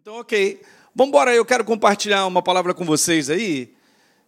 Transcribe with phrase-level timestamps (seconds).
[0.00, 0.62] Então, ok.
[0.94, 3.74] Vamos embora, eu quero compartilhar uma palavra com vocês aí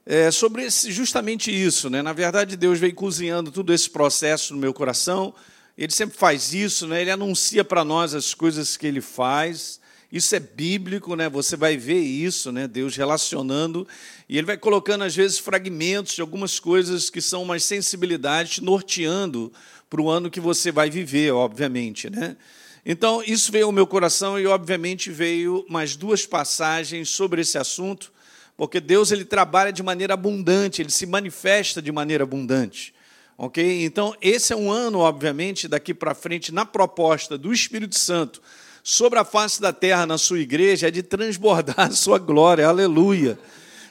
[0.05, 1.89] é, sobre esse, justamente isso.
[1.89, 2.03] Né?
[2.03, 5.33] Na verdade, Deus veio cozinhando todo esse processo no meu coração.
[5.79, 7.01] Ele sempre faz isso, né?
[7.01, 9.81] ele anuncia para nós as coisas que ele faz.
[10.13, 11.27] Isso é bíblico, né?
[11.31, 12.69] Você vai ver isso, né?
[12.69, 13.89] Deus relacionando
[14.29, 19.51] e ele vai colocando às vezes fragmentos de algumas coisas que são umas sensibilidades norteando
[19.89, 22.37] para o ano que você vai viver, obviamente, né?
[22.85, 28.13] Então, isso veio ao meu coração e obviamente veio mais duas passagens sobre esse assunto,
[28.57, 32.93] porque Deus ele trabalha de maneira abundante, ele se manifesta de maneira abundante.
[33.39, 33.85] OK?
[33.85, 38.43] Então, esse é um ano, obviamente, daqui para frente na proposta do Espírito Santo
[38.83, 43.39] sobre a face da terra na sua igreja é de transbordar a sua glória, aleluia.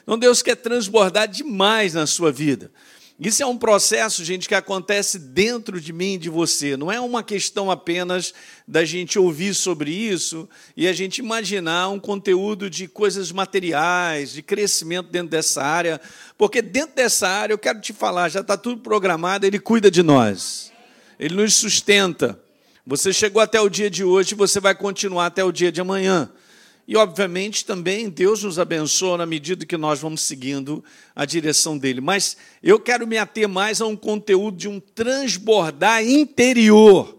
[0.02, 2.70] Então Deus quer transbordar demais na sua vida.
[3.24, 6.76] Isso é um processo, gente, que acontece dentro de mim e de você.
[6.76, 8.34] Não é uma questão apenas
[8.66, 14.42] da gente ouvir sobre isso e a gente imaginar um conteúdo de coisas materiais, de
[14.42, 16.00] crescimento dentro dessa área,
[16.36, 20.02] porque dentro dessa área, eu quero te falar, já está tudo programado, Ele cuida de
[20.02, 20.72] nós,
[21.16, 22.36] Ele nos sustenta.
[22.84, 26.28] Você chegou até o dia de hoje, você vai continuar até o dia de amanhã.
[26.86, 32.00] E, obviamente, também Deus nos abençoa na medida que nós vamos seguindo a direção dele.
[32.00, 37.18] Mas eu quero me ater mais a um conteúdo de um transbordar interior.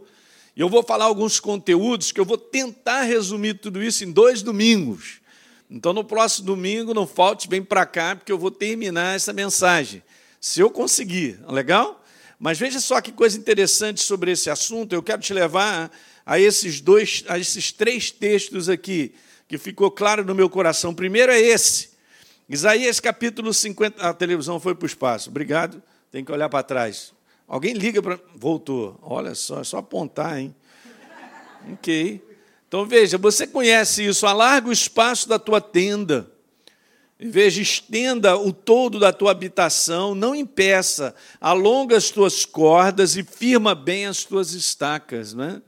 [0.55, 4.41] E eu vou falar alguns conteúdos que eu vou tentar resumir tudo isso em dois
[4.41, 5.21] domingos.
[5.69, 10.03] Então, no próximo domingo, não falte, vem para cá, porque eu vou terminar essa mensagem.
[10.39, 12.03] Se eu conseguir, legal?
[12.37, 14.93] Mas veja só que coisa interessante sobre esse assunto.
[14.93, 15.89] Eu quero te levar
[16.25, 19.13] a esses dois, a esses três textos aqui,
[19.53, 20.95] que ficou claro no meu coração.
[20.95, 21.91] Primeiro é esse.
[22.49, 24.01] Isaías capítulo 50.
[24.01, 25.29] A televisão foi para o espaço.
[25.29, 25.79] Obrigado.
[26.11, 27.13] Tem que olhar para trás.
[27.47, 28.19] Alguém liga para.
[28.35, 28.97] Voltou.
[28.99, 30.55] Olha só, é só apontar, hein?
[31.71, 32.19] Ok.
[32.67, 34.25] Então veja, você conhece isso.
[34.25, 36.31] Alarga o espaço da tua tenda.
[37.19, 43.75] Veja, estenda o todo da tua habitação, não impeça, alonga as tuas cordas e firma
[43.75, 45.35] bem as tuas estacas.
[45.35, 45.61] Né?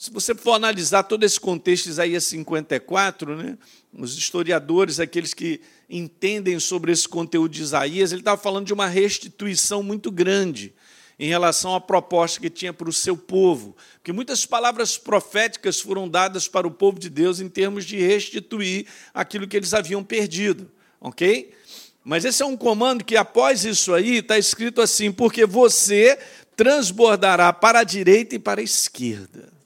[0.00, 3.58] Se você for analisar todo esse contexto de Isaías 54, né,
[3.92, 8.86] os historiadores, aqueles que entendem sobre esse conteúdo de Isaías, ele estava falando de uma
[8.86, 10.72] restituição muito grande
[11.18, 13.76] em relação à proposta que tinha para o seu povo.
[13.96, 18.86] Porque muitas palavras proféticas foram dadas para o povo de Deus em termos de restituir
[19.12, 21.52] aquilo que eles haviam perdido ok?
[22.02, 26.18] Mas esse é um comando que, após isso aí, está escrito assim: porque você
[26.56, 29.59] transbordará para a direita e para a esquerda.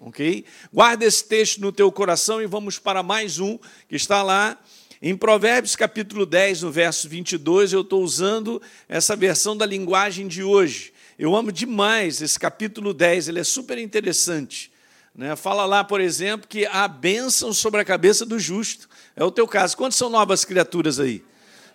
[0.00, 0.46] Ok?
[0.72, 4.58] Guarda esse texto no teu coração e vamos para mais um que está lá
[5.02, 7.74] em Provérbios capítulo 10, no verso 22.
[7.74, 10.94] Eu estou usando essa versão da linguagem de hoje.
[11.18, 14.72] Eu amo demais esse capítulo 10, ele é super interessante.
[15.14, 15.36] Né?
[15.36, 18.88] Fala lá, por exemplo, que há bênção sobre a cabeça do justo.
[19.14, 19.76] É o teu caso.
[19.76, 21.22] Quantas são novas criaturas aí?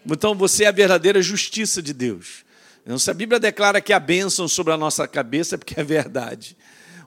[0.03, 2.44] Então você é a verdadeira justiça de Deus.
[2.84, 5.84] Então, se a Bíblia declara que há bênção sobre a nossa cabeça, é porque é
[5.84, 6.56] verdade.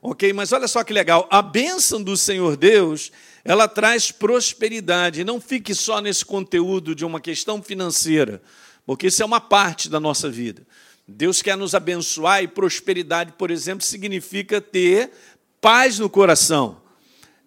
[0.00, 0.32] Ok?
[0.32, 1.26] Mas olha só que legal.
[1.30, 3.10] A bênção do Senhor Deus,
[3.44, 5.24] ela traz prosperidade.
[5.24, 8.40] Não fique só nesse conteúdo de uma questão financeira,
[8.86, 10.66] porque isso é uma parte da nossa vida.
[11.06, 15.10] Deus quer nos abençoar e prosperidade, por exemplo, significa ter
[15.58, 16.82] paz no coração,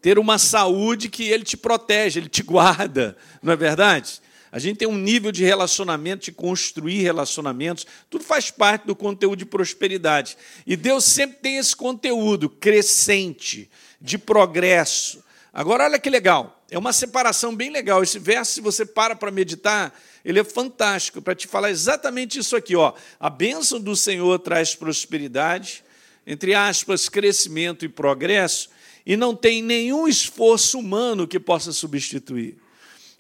[0.02, 4.20] ter uma saúde que ele te protege, ele te guarda, não é verdade?
[4.52, 9.38] A gente tem um nível de relacionamento, de construir relacionamentos, tudo faz parte do conteúdo
[9.38, 10.38] de prosperidade.
[10.68, 13.70] E Deus sempre tem esse conteúdo crescente,
[14.02, 15.24] de progresso.
[15.54, 18.02] Agora, olha que legal, é uma separação bem legal.
[18.02, 22.56] Esse verso, se você para para meditar, ele é fantástico para te falar exatamente isso
[22.56, 22.76] aqui.
[22.76, 22.94] Ó.
[23.20, 25.84] A bênção do Senhor traz prosperidade,
[26.26, 28.70] entre aspas, crescimento e progresso,
[29.06, 32.58] e não tem nenhum esforço humano que possa substituir.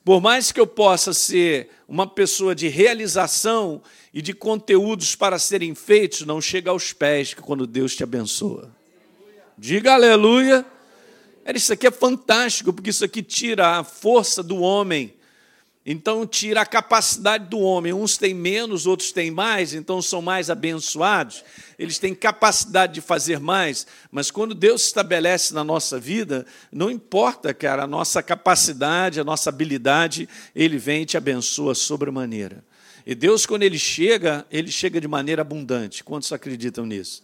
[0.03, 3.81] Por mais que eu possa ser uma pessoa de realização
[4.13, 8.71] e de conteúdos para serem feitos, não chega aos pés quando Deus te abençoa.
[9.57, 10.65] Diga aleluia.
[11.53, 15.13] Isso aqui é fantástico, porque isso aqui tira a força do homem
[15.85, 17.91] então tira a capacidade do homem.
[17.91, 21.43] Uns têm menos, outros têm mais, então são mais abençoados.
[21.77, 27.53] Eles têm capacidade de fazer mais, mas quando Deus estabelece na nossa vida, não importa,
[27.53, 32.63] cara, a nossa capacidade, a nossa habilidade, ele vem e te abençoa sobremaneira.
[33.03, 36.03] E Deus, quando ele chega, ele chega de maneira abundante.
[36.03, 37.23] Quantos acreditam nisso?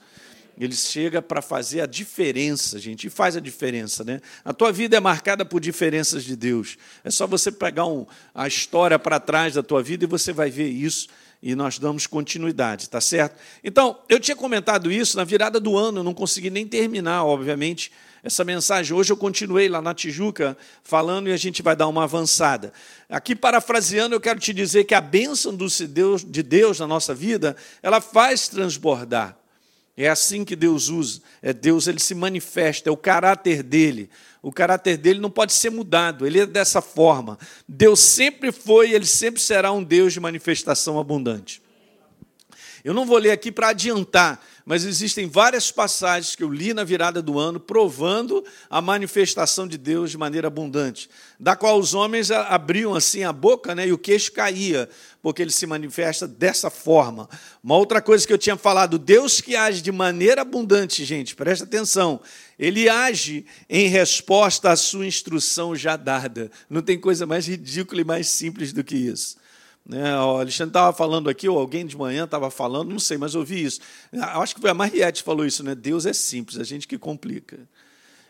[0.59, 4.19] Ele chega para fazer a diferença, gente, e faz a diferença, né?
[4.43, 6.77] A tua vida é marcada por diferenças de Deus.
[7.03, 10.49] É só você pegar um, a história para trás da tua vida e você vai
[10.49, 11.07] ver isso.
[11.43, 13.39] e nós damos continuidade, tá certo?
[13.63, 17.91] Então, eu tinha comentado isso na virada do ano, não consegui nem terminar, obviamente,
[18.23, 18.95] essa mensagem.
[18.95, 22.73] Hoje eu continuei lá na Tijuca falando e a gente vai dar uma avançada.
[23.07, 28.01] Aqui, parafraseando, eu quero te dizer que a bênção de Deus na nossa vida, ela
[28.01, 29.37] faz transbordar.
[29.97, 31.21] É assim que Deus usa.
[31.41, 34.11] É Deus, ele se manifesta, é o caráter dele.
[34.43, 37.39] O caráter dele não pode ser mudado, ele é dessa forma.
[37.67, 41.63] Deus sempre foi, ele sempre será um Deus de manifestação abundante.
[42.83, 46.83] Eu não vou ler aqui para adiantar, mas existem várias passagens que eu li na
[46.83, 51.09] virada do ano provando a manifestação de Deus de maneira abundante,
[51.39, 54.89] da qual os homens abriam assim a boca né, e o queixo caía,
[55.21, 57.29] porque ele se manifesta dessa forma.
[57.63, 61.63] Uma outra coisa que eu tinha falado, Deus que age de maneira abundante, gente, presta
[61.63, 62.19] atenção,
[62.59, 66.51] ele age em resposta à sua instrução já dada.
[66.69, 69.37] Não tem coisa mais ridícula e mais simples do que isso.
[69.87, 70.13] Né?
[70.19, 73.63] O Alexandre estava falando aqui, ou alguém de manhã estava falando, não sei, mas ouvi
[73.63, 73.79] isso.
[74.13, 75.73] Acho que foi a Mariette falou isso, né?
[75.73, 77.57] Deus é simples, a gente que complica.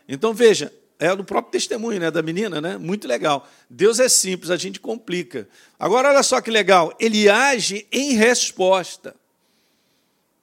[0.08, 2.78] Então, veja, é do próprio testemunho né, da menina, né?
[2.78, 3.48] Muito legal.
[3.68, 5.48] Deus é simples, a gente complica.
[5.78, 9.16] Agora, olha só que legal, ele age em resposta.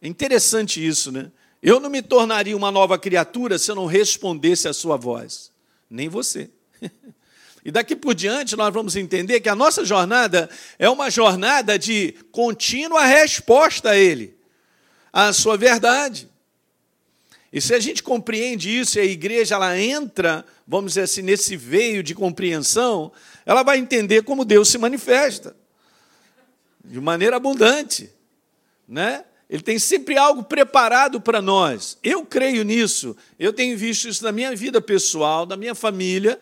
[0.02, 1.32] É interessante isso, né?
[1.64, 5.50] Eu não me tornaria uma nova criatura se eu não respondesse à sua voz.
[5.90, 6.50] Nem você.
[7.66, 10.48] E daqui por diante nós vamos entender que a nossa jornada
[10.78, 14.38] é uma jornada de contínua resposta a Ele,
[15.12, 16.30] à sua verdade.
[17.52, 21.58] E se a gente compreende isso e a igreja ela entra, vamos dizer assim, nesse
[21.58, 23.12] veio de compreensão,
[23.48, 25.56] ela vai entender como Deus se manifesta
[26.84, 28.12] de maneira abundante,
[28.88, 29.26] né?
[29.50, 31.98] Ele tem sempre algo preparado para nós.
[32.04, 33.16] Eu creio nisso.
[33.40, 36.40] Eu tenho visto isso na minha vida pessoal, na minha família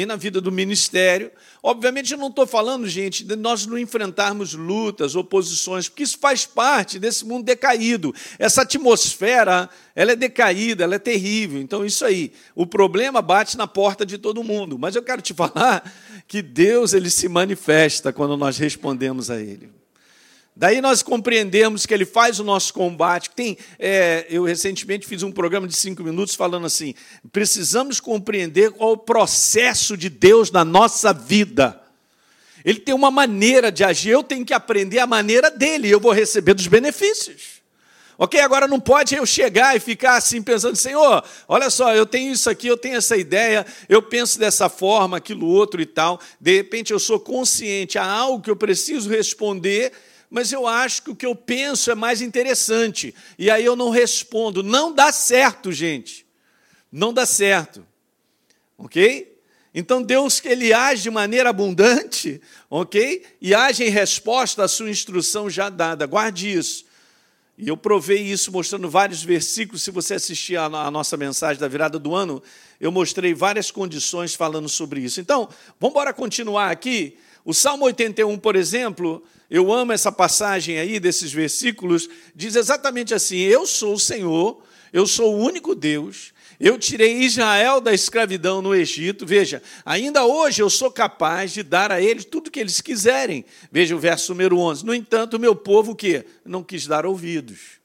[0.00, 1.30] e na vida do ministério.
[1.62, 6.46] Obviamente, eu não estou falando, gente, de nós não enfrentarmos lutas, oposições, porque isso faz
[6.46, 8.14] parte desse mundo decaído.
[8.38, 11.60] Essa atmosfera, ela é decaída, ela é terrível.
[11.60, 12.32] Então, isso aí.
[12.54, 14.78] O problema bate na porta de todo mundo.
[14.78, 15.92] Mas eu quero te falar
[16.26, 19.81] que Deus ele se manifesta quando nós respondemos a Ele.
[20.54, 23.30] Daí nós compreendemos que ele faz o nosso combate.
[23.30, 26.94] Tem, é, eu recentemente fiz um programa de cinco minutos falando assim:
[27.32, 31.80] precisamos compreender qual o processo de Deus na nossa vida.
[32.64, 36.12] Ele tem uma maneira de agir, eu tenho que aprender a maneira dele, eu vou
[36.12, 37.62] receber dos benefícios.
[38.18, 38.38] Ok?
[38.38, 42.48] Agora não pode eu chegar e ficar assim pensando, Senhor, olha só, eu tenho isso
[42.48, 46.20] aqui, eu tenho essa ideia, eu penso dessa forma, aquilo outro e tal.
[46.40, 49.92] De repente eu sou consciente, há algo que eu preciso responder
[50.32, 53.14] mas eu acho que o que eu penso é mais interessante.
[53.38, 54.62] E aí eu não respondo.
[54.62, 56.24] Não dá certo, gente.
[56.90, 57.86] Não dá certo.
[58.78, 59.38] Ok?
[59.74, 62.40] Então Deus ele age de maneira abundante,
[62.70, 63.22] ok?
[63.42, 66.06] E age em resposta à sua instrução já dada.
[66.06, 66.86] Guarde isso.
[67.58, 69.82] E eu provei isso mostrando vários versículos.
[69.82, 72.42] Se você assistir a nossa mensagem da virada do ano,
[72.80, 75.20] eu mostrei várias condições falando sobre isso.
[75.20, 75.46] Então,
[75.78, 77.18] vamos continuar aqui.
[77.44, 83.36] O Salmo 81, por exemplo, eu amo essa passagem aí desses versículos, diz exatamente assim:
[83.36, 88.74] Eu sou o Senhor, eu sou o único Deus, eu tirei Israel da escravidão no
[88.74, 89.26] Egito.
[89.26, 93.44] Veja, ainda hoje eu sou capaz de dar a eles tudo que eles quiserem.
[93.70, 94.86] Veja o verso número 11.
[94.86, 96.24] No entanto, meu povo o quê?
[96.46, 97.78] Não quis dar ouvidos.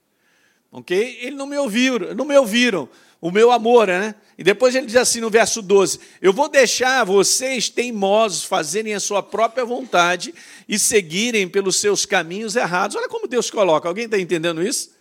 [0.71, 1.17] OK?
[1.21, 2.87] Eles não me ouviram, não me ouviram
[3.19, 4.15] o meu amor, né?
[4.37, 8.99] E depois ele diz assim no verso 12: Eu vou deixar vocês teimosos fazerem a
[8.99, 10.33] sua própria vontade
[10.69, 12.95] e seguirem pelos seus caminhos errados.
[12.95, 13.87] Olha como Deus coloca.
[13.87, 14.91] Alguém está entendendo isso?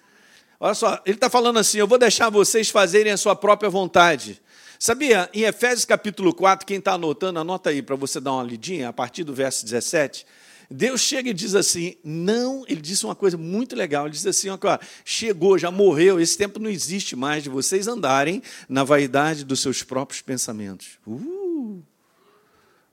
[0.59, 4.41] Olha só, ele está falando assim: Eu vou deixar vocês fazerem a sua própria vontade.
[4.79, 8.91] Sabia, em Efésios capítulo 4, quem está anotando, anota aí para você dar uma lidinha,
[8.91, 10.27] a partir do verso 17.
[10.71, 14.07] Deus chega e diz assim: não, ele disse uma coisa muito legal.
[14.07, 14.59] Ele diz assim: ó,
[15.05, 19.83] chegou, já morreu, esse tempo não existe mais de vocês andarem na vaidade dos seus
[19.83, 20.99] próprios pensamentos.
[21.07, 21.83] Uh!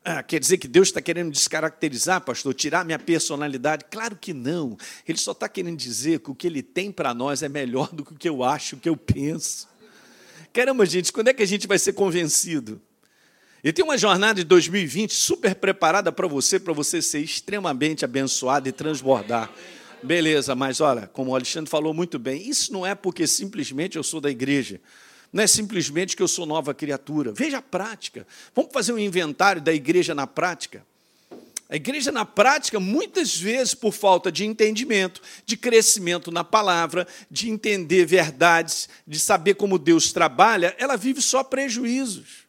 [0.05, 3.85] Ah, quer dizer que Deus está querendo descaracterizar, pastor, tirar minha personalidade?
[3.89, 4.77] Claro que não.
[5.07, 8.03] Ele só está querendo dizer que o que ele tem para nós é melhor do
[8.03, 9.69] que o que eu acho, o que eu penso.
[10.51, 12.81] Caramba, gente, quando é que a gente vai ser convencido?
[13.63, 18.67] E tem uma jornada de 2020 super preparada para você, para você ser extremamente abençoado
[18.67, 19.49] e transbordar.
[20.03, 24.03] Beleza, mas olha, como o Alexandre falou muito bem, isso não é porque simplesmente eu
[24.03, 24.81] sou da igreja.
[25.31, 27.31] Não é simplesmente que eu sou nova criatura.
[27.31, 28.27] Veja a prática.
[28.53, 30.85] Vamos fazer um inventário da igreja na prática.
[31.69, 37.49] A igreja na prática, muitas vezes, por falta de entendimento, de crescimento na palavra, de
[37.49, 42.42] entender verdades, de saber como Deus trabalha, ela vive só prejuízos.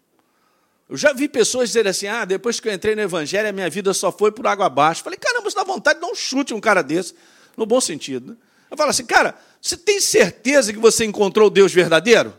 [0.88, 3.70] Eu já vi pessoas dizerem assim: ah, depois que eu entrei no Evangelho, a minha
[3.70, 5.02] vida só foi por água abaixo.
[5.02, 7.14] Falei, caramba, você dá vontade de dar um chute um cara desse,
[7.56, 8.32] no bom sentido.
[8.32, 8.36] Né?
[8.70, 12.34] Eu falo assim, cara, você tem certeza que você encontrou o Deus verdadeiro?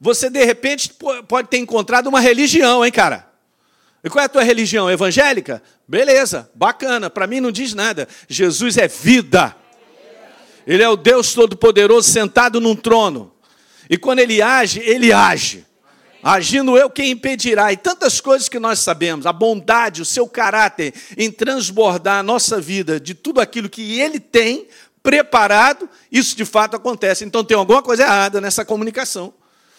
[0.00, 0.92] Você, de repente,
[1.26, 3.26] pode ter encontrado uma religião, hein, cara?
[4.04, 4.90] E qual é a tua religião?
[4.90, 5.62] Evangélica?
[5.88, 7.10] Beleza, bacana.
[7.10, 8.06] Para mim não diz nada.
[8.28, 9.56] Jesus é vida.
[10.66, 13.34] Ele é o Deus Todo-Poderoso sentado num trono.
[13.88, 15.64] E quando ele age, ele age.
[16.28, 17.72] Agindo eu, quem impedirá?
[17.72, 22.60] E tantas coisas que nós sabemos, a bondade, o seu caráter em transbordar a nossa
[22.60, 24.66] vida de tudo aquilo que ele tem
[25.04, 27.24] preparado, isso de fato acontece.
[27.24, 29.32] Então tem alguma coisa errada nessa comunicação.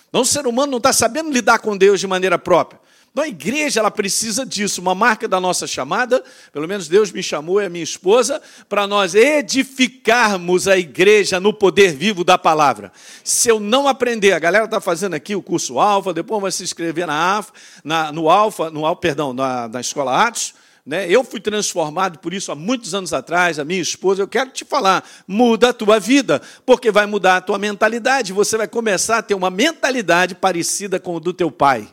[0.08, 2.80] Então o ser humano não está sabendo lidar com Deus de maneira própria.
[3.12, 6.24] Então a igreja ela precisa disso, uma marca da nossa chamada,
[6.54, 11.52] pelo menos Deus me chamou e a minha esposa, para nós edificarmos a igreja no
[11.52, 12.92] poder vivo da palavra.
[13.24, 16.64] Se eu não aprender, a galera está fazendo aqui o curso Alfa, depois vai se
[16.64, 17.52] inscrever na, AF,
[17.84, 20.54] na no Alfa, no perdão, na, na Escola Atos,
[20.88, 21.06] né?
[21.10, 24.22] Eu fui transformado por isso há muitos anos atrás, a minha esposa.
[24.22, 28.32] Eu quero te falar, muda a tua vida, porque vai mudar a tua mentalidade.
[28.32, 31.90] Você vai começar a ter uma mentalidade parecida com o do teu pai.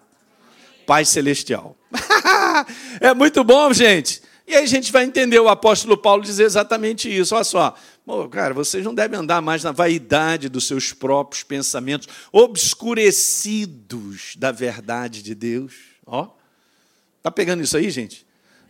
[0.84, 1.76] Pai Celestial.
[3.00, 4.22] é muito bom, gente.
[4.46, 7.34] E aí a gente vai entender o apóstolo Paulo dizer exatamente isso.
[7.34, 7.74] Olha só,
[8.30, 15.22] cara, vocês não devem andar mais na vaidade dos seus próprios pensamentos, obscurecidos da verdade
[15.22, 15.72] de Deus.
[16.06, 16.28] Ó,
[17.22, 18.23] tá pegando isso aí, gente?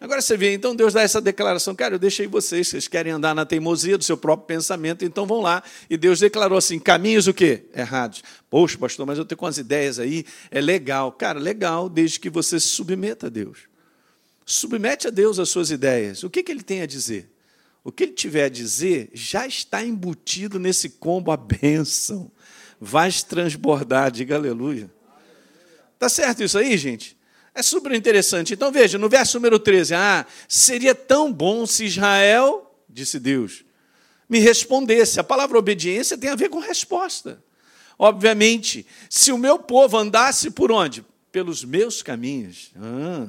[0.04, 3.34] Agora você vê, então Deus dá essa declaração, cara, eu deixei vocês, vocês querem andar
[3.34, 5.62] na teimosia do seu próprio pensamento, então vão lá.
[5.88, 7.64] E Deus declarou assim: caminhos o quê?
[7.74, 8.22] Errados.
[8.50, 11.10] Poxa, pastor, mas eu tenho com as ideias aí, é legal.
[11.10, 13.60] Cara, legal, desde que você se submeta a Deus.
[14.44, 16.22] Submete a Deus as suas ideias.
[16.22, 17.30] O que, que ele tem a dizer?
[17.82, 22.30] O que ele tiver a dizer já está embutido nesse combo a bênção.
[22.78, 24.90] Vai transbordar, diga aleluia.
[25.98, 27.16] Tá certo isso aí, gente?
[27.54, 28.52] É super interessante.
[28.52, 33.64] Então veja, no verso número 13, ah, seria tão bom se Israel, disse Deus,
[34.28, 35.20] me respondesse.
[35.20, 37.42] A palavra obediência tem a ver com resposta.
[37.96, 41.04] Obviamente, se o meu povo andasse por onde?
[41.30, 42.72] Pelos meus caminhos.
[42.76, 43.28] Ah.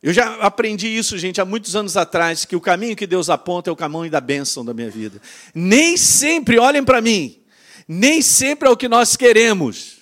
[0.00, 3.70] Eu já aprendi isso, gente, há muitos anos atrás, que o caminho que Deus aponta
[3.70, 5.20] é o caminho da bênção da minha vida.
[5.54, 7.40] Nem sempre, olhem para mim,
[7.88, 9.93] nem sempre é o que nós queremos.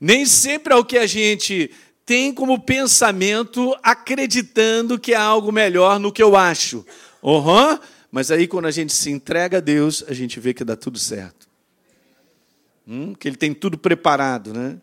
[0.00, 1.70] Nem sempre é o que a gente
[2.06, 6.84] tem como pensamento, acreditando que há algo melhor no que eu acho.
[7.22, 7.78] Uhum.
[8.10, 10.98] Mas aí, quando a gente se entrega a Deus, a gente vê que dá tudo
[10.98, 11.48] certo.
[12.88, 13.14] Hum?
[13.14, 14.78] Que Ele tem tudo preparado, né?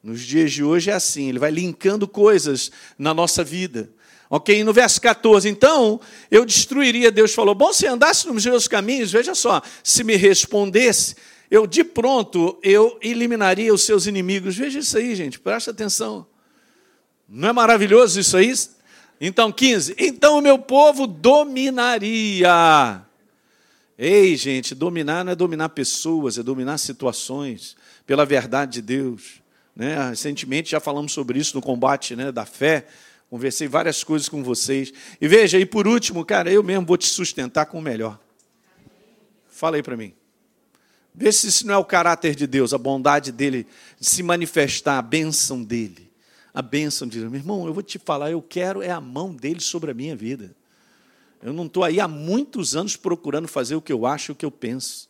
[0.00, 3.90] Nos dias de hoje é assim, Ele vai linkando coisas na nossa vida.
[4.30, 4.62] Ok?
[4.62, 9.34] No verso 14, então, eu destruiria, Deus falou, bom, se andasse nos meus caminhos, veja
[9.34, 11.16] só, se me respondesse,
[11.50, 14.56] eu de pronto eu eliminaria os seus inimigos.
[14.56, 16.26] Veja isso aí, gente, presta atenção.
[17.28, 18.52] Não é maravilhoso isso aí?
[19.20, 19.94] Então, 15.
[19.98, 23.02] Então o meu povo dominaria.
[23.98, 27.76] Ei, gente, dominar não é dominar pessoas, é dominar situações
[28.06, 29.42] pela verdade de Deus.
[29.74, 30.10] Né?
[30.10, 32.86] Recentemente já falamos sobre isso no combate né, da fé.
[33.28, 34.92] Conversei várias coisas com vocês.
[35.20, 38.18] E veja, e por último, cara, eu mesmo vou te sustentar com o melhor.
[39.48, 40.14] Fala aí para mim.
[41.18, 43.66] Vê se isso não é o caráter de Deus, a bondade dele
[43.98, 46.08] de se manifestar, a bênção dele.
[46.54, 47.28] A bênção de Deus.
[47.28, 50.14] Meu irmão, eu vou te falar, eu quero é a mão dele sobre a minha
[50.14, 50.54] vida.
[51.42, 54.44] Eu não estou aí há muitos anos procurando fazer o que eu acho, o que
[54.44, 55.08] eu penso.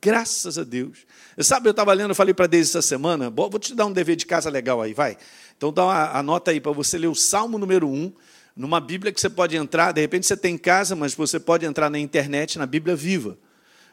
[0.00, 1.00] Graças a Deus.
[1.36, 3.92] Eu, sabe, eu estava lendo, eu falei para Deus essa semana, vou te dar um
[3.92, 5.18] dever de casa legal aí, vai.
[5.54, 8.10] Então dá uma, anota aí para você ler o Salmo número 1,
[8.56, 11.66] numa Bíblia que você pode entrar, de repente você tem em casa, mas você pode
[11.66, 13.36] entrar na internet, na Bíblia viva.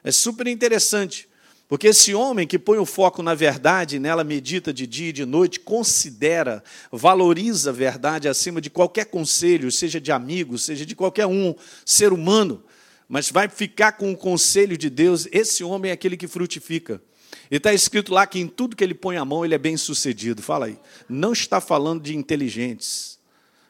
[0.05, 1.32] É super interessante.
[1.73, 5.25] Porque esse homem que põe o foco na verdade, nela medita de dia e de
[5.25, 11.25] noite, considera, valoriza a verdade acima de qualquer conselho, seja de amigo, seja de qualquer
[11.25, 12.63] um ser humano,
[13.09, 17.01] mas vai ficar com o conselho de Deus, esse homem é aquele que frutifica.
[17.49, 19.75] E está escrito lá que em tudo que ele põe a mão, ele é bem
[19.75, 20.43] sucedido.
[20.43, 20.77] Fala aí.
[21.09, 23.17] Não está falando de inteligentes,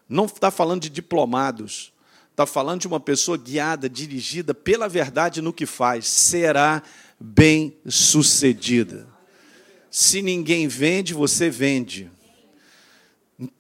[0.10, 1.94] não está falando de diplomados,
[2.32, 6.06] está falando de uma pessoa guiada, dirigida pela verdade no que faz.
[6.06, 6.84] Será
[7.26, 9.08] bem-sucedida.
[9.90, 12.12] Se ninguém vende, você vende.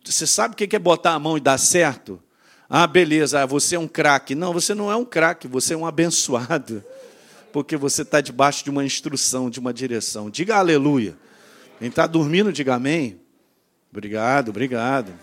[0.03, 2.22] Você sabe o que é botar a mão e dar certo?
[2.70, 4.36] Ah, beleza, ah, você é um craque.
[4.36, 6.84] Não, você não é um craque, você é um abençoado.
[7.53, 10.29] Porque você está debaixo de uma instrução, de uma direção.
[10.29, 11.15] Diga aleluia.
[11.79, 13.22] Quem está dormindo, diga amém.
[13.89, 15.13] Obrigado, obrigado.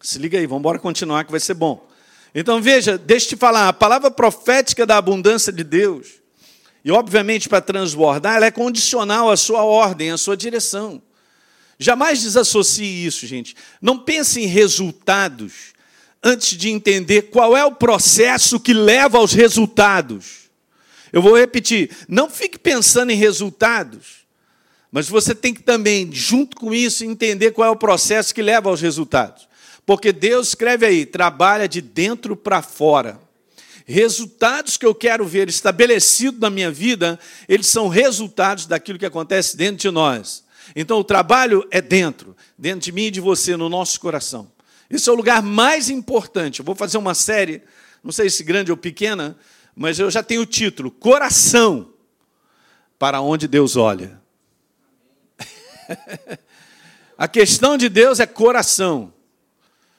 [0.00, 1.84] Se liga aí, vamos embora continuar que vai ser bom.
[2.32, 6.25] Então veja, deixa eu te falar, a palavra profética da abundância de Deus
[6.86, 11.02] e, obviamente, para transbordar, ela é condicional à sua ordem, à sua direção.
[11.76, 13.56] Jamais desassocie isso, gente.
[13.82, 15.74] Não pense em resultados
[16.22, 20.48] antes de entender qual é o processo que leva aos resultados.
[21.12, 24.24] Eu vou repetir: não fique pensando em resultados,
[24.92, 28.70] mas você tem que também, junto com isso, entender qual é o processo que leva
[28.70, 29.48] aos resultados.
[29.84, 33.25] Porque Deus escreve aí: trabalha de dentro para fora.
[33.88, 39.56] Resultados que eu quero ver estabelecidos na minha vida, eles são resultados daquilo que acontece
[39.56, 40.44] dentro de nós.
[40.74, 44.50] Então o trabalho é dentro, dentro de mim e de você, no nosso coração.
[44.90, 46.58] Esse é o lugar mais importante.
[46.58, 47.62] Eu vou fazer uma série,
[48.02, 49.38] não sei se grande ou pequena,
[49.74, 51.92] mas eu já tenho o título: Coração
[52.98, 54.20] para onde Deus olha.
[57.16, 59.12] A questão de Deus é coração.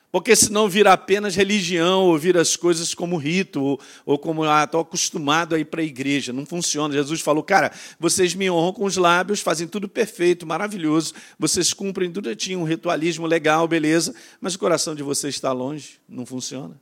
[0.10, 4.64] Porque senão vira apenas religião, ou vira as coisas como rito, ou, ou como, ah,
[4.64, 6.32] acostumado a ir para a igreja.
[6.32, 6.94] Não funciona.
[6.94, 12.12] Jesus falou, cara, vocês me honram com os lábios, fazem tudo perfeito, maravilhoso, vocês cumprem
[12.12, 16.80] tudo, tinha um ritualismo legal, beleza, mas o coração de vocês está longe, não funciona.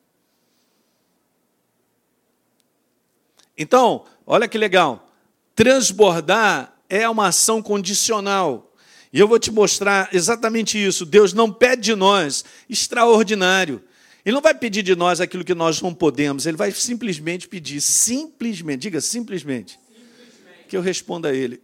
[3.58, 5.10] Então, olha que legal.
[5.56, 8.74] Transbordar é uma ação condicional.
[9.16, 11.06] E eu vou te mostrar exatamente isso.
[11.06, 13.82] Deus não pede de nós extraordinário.
[14.26, 16.46] Ele não vai pedir de nós aquilo que nós não podemos.
[16.46, 20.68] Ele vai simplesmente pedir, simplesmente, diga simplesmente, simplesmente.
[20.68, 21.62] que eu responda a Ele.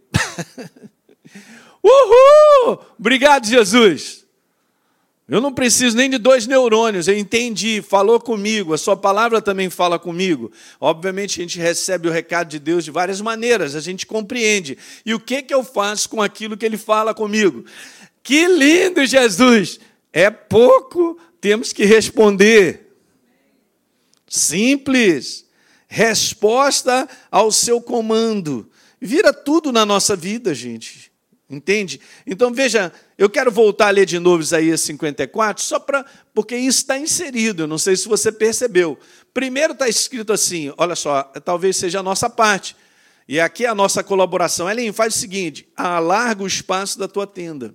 [1.84, 2.78] Uhul!
[2.98, 4.21] Obrigado, Jesus.
[5.32, 9.70] Eu não preciso nem de dois neurônios, eu entendi, falou comigo, a sua palavra também
[9.70, 10.52] fala comigo.
[10.78, 14.76] Obviamente a gente recebe o recado de Deus de várias maneiras, a gente compreende.
[15.06, 17.64] E o que, que eu faço com aquilo que ele fala comigo?
[18.22, 19.80] Que lindo, Jesus!
[20.12, 22.92] É pouco, temos que responder.
[24.28, 25.46] Simples.
[25.88, 28.70] Resposta ao seu comando.
[29.00, 31.11] Vira tudo na nossa vida, gente.
[31.52, 32.00] Entende?
[32.26, 36.02] Então veja, eu quero voltar a ler de novo Isaías 54, só para.
[36.32, 38.98] porque isso está inserido, eu não sei se você percebeu.
[39.34, 42.74] Primeiro está escrito assim: olha só, talvez seja a nossa parte.
[43.28, 44.68] E aqui a nossa colaboração.
[44.68, 47.74] Ellen, faz o seguinte: alarga o espaço da tua tenda.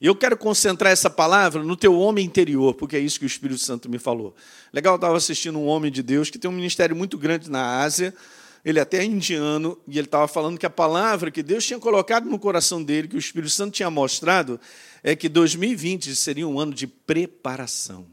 [0.00, 3.26] E eu quero concentrar essa palavra no teu homem interior, porque é isso que o
[3.26, 4.32] Espírito Santo me falou.
[4.72, 7.80] Legal, eu estava assistindo um homem de Deus que tem um ministério muito grande na
[7.80, 8.14] Ásia
[8.68, 12.28] ele até é indiano, e ele estava falando que a palavra que Deus tinha colocado
[12.28, 14.60] no coração dele, que o Espírito Santo tinha mostrado,
[15.02, 18.06] é que 2020 seria um ano de preparação.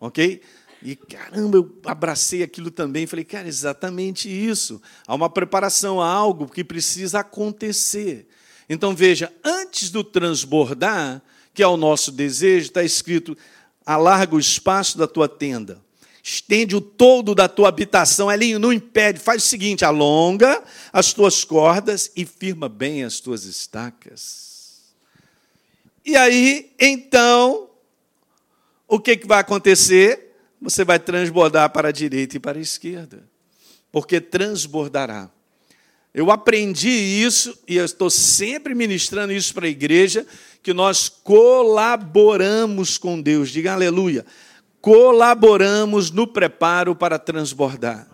[0.00, 0.40] Ok?
[0.82, 3.06] E caramba, eu abracei aquilo também.
[3.06, 4.80] Falei, cara, exatamente isso.
[5.06, 8.26] Há uma preparação, há algo que precisa acontecer.
[8.66, 13.36] Então veja, antes do transbordar, que é o nosso desejo, está escrito:
[13.84, 15.84] alarga o espaço da tua tenda
[16.26, 21.44] estende o todo da tua habitação, Elinho, não impede, faz o seguinte, alonga as tuas
[21.44, 24.94] cordas e firma bem as tuas estacas.
[26.02, 27.68] E aí, então,
[28.88, 30.34] o que, que vai acontecer?
[30.62, 33.28] Você vai transbordar para a direita e para a esquerda,
[33.92, 35.28] porque transbordará.
[36.14, 40.26] Eu aprendi isso e eu estou sempre ministrando isso para a igreja,
[40.62, 43.50] que nós colaboramos com Deus.
[43.50, 44.24] Diga aleluia
[44.84, 48.06] colaboramos no preparo para transbordar.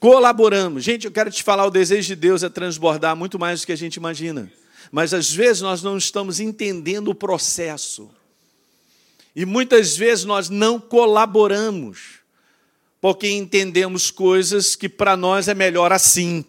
[0.00, 0.82] Colaboramos.
[0.82, 3.70] Gente, eu quero te falar, o desejo de Deus é transbordar muito mais do que
[3.70, 4.50] a gente imagina.
[4.90, 8.10] Mas às vezes nós não estamos entendendo o processo.
[9.36, 12.22] E muitas vezes nós não colaboramos,
[13.00, 16.44] porque entendemos coisas que para nós é melhor assim.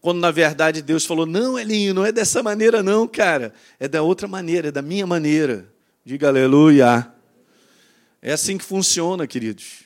[0.00, 3.52] Quando na verdade Deus falou: Não, Elinho, não é dessa maneira, não, cara.
[3.78, 5.70] É da outra maneira, é da minha maneira.
[6.02, 7.13] Diga aleluia.
[8.26, 9.84] É assim que funciona, queridos.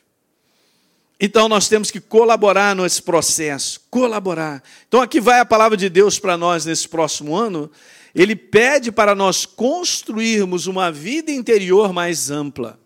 [1.19, 4.63] Então nós temos que colaborar nesse processo, colaborar.
[4.87, 7.69] Então aqui vai a palavra de Deus para nós nesse próximo ano.
[8.15, 12.79] Ele pede para nós construirmos uma vida interior mais ampla.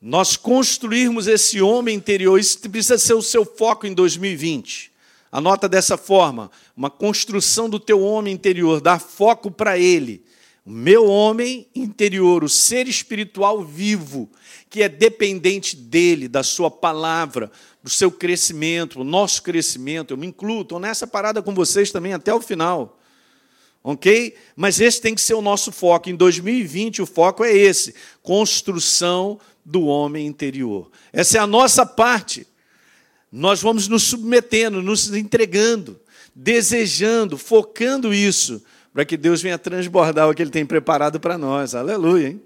[0.00, 4.92] Nós construirmos esse homem interior, isso precisa ser o seu foco em 2020.
[5.32, 10.29] Anota dessa forma: uma construção do teu homem interior, dar foco para ele
[10.70, 14.30] o meu homem interior, o ser espiritual vivo,
[14.68, 17.50] que é dependente dele, da sua palavra,
[17.82, 20.12] do seu crescimento, o nosso crescimento.
[20.12, 23.00] Eu me incluo, estou nessa parada com vocês também até o final.
[23.82, 24.36] Ok?
[24.54, 26.08] Mas esse tem que ser o nosso foco.
[26.08, 30.88] Em 2020, o foco é esse: construção do homem interior.
[31.12, 32.46] Essa é a nossa parte.
[33.32, 35.98] Nós vamos nos submetendo, nos entregando,
[36.32, 41.74] desejando, focando isso para que Deus venha transbordar o que Ele tem preparado para nós.
[41.74, 42.42] Aleluia, hein?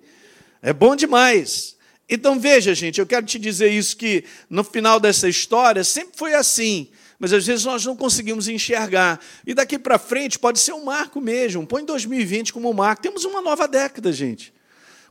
[0.63, 1.77] É bom demais.
[2.09, 6.35] Então veja, gente, eu quero te dizer isso que no final dessa história sempre foi
[6.35, 6.89] assim.
[7.19, 9.21] mas às vezes nós não conseguimos enxergar.
[9.47, 11.67] E daqui para frente pode ser um marco mesmo.
[11.67, 13.03] Põe 2020 como um marco.
[13.03, 14.53] Temos uma nova década, gente.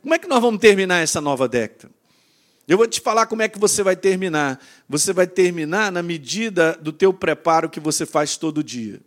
[0.01, 1.91] Como é que nós vamos terminar essa nova década?
[2.67, 4.59] Eu vou te falar como é que você vai terminar.
[4.87, 9.01] Você vai terminar na medida do teu preparo que você faz todo dia.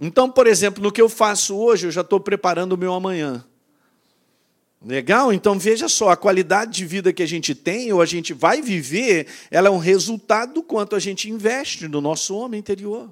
[0.00, 3.44] Então, por exemplo, no que eu faço hoje, eu já estou preparando o meu amanhã.
[4.84, 5.32] Legal?
[5.32, 8.62] Então veja só, a qualidade de vida que a gente tem, ou a gente vai
[8.62, 13.10] viver, ela é um resultado do quanto a gente investe no nosso homem interior.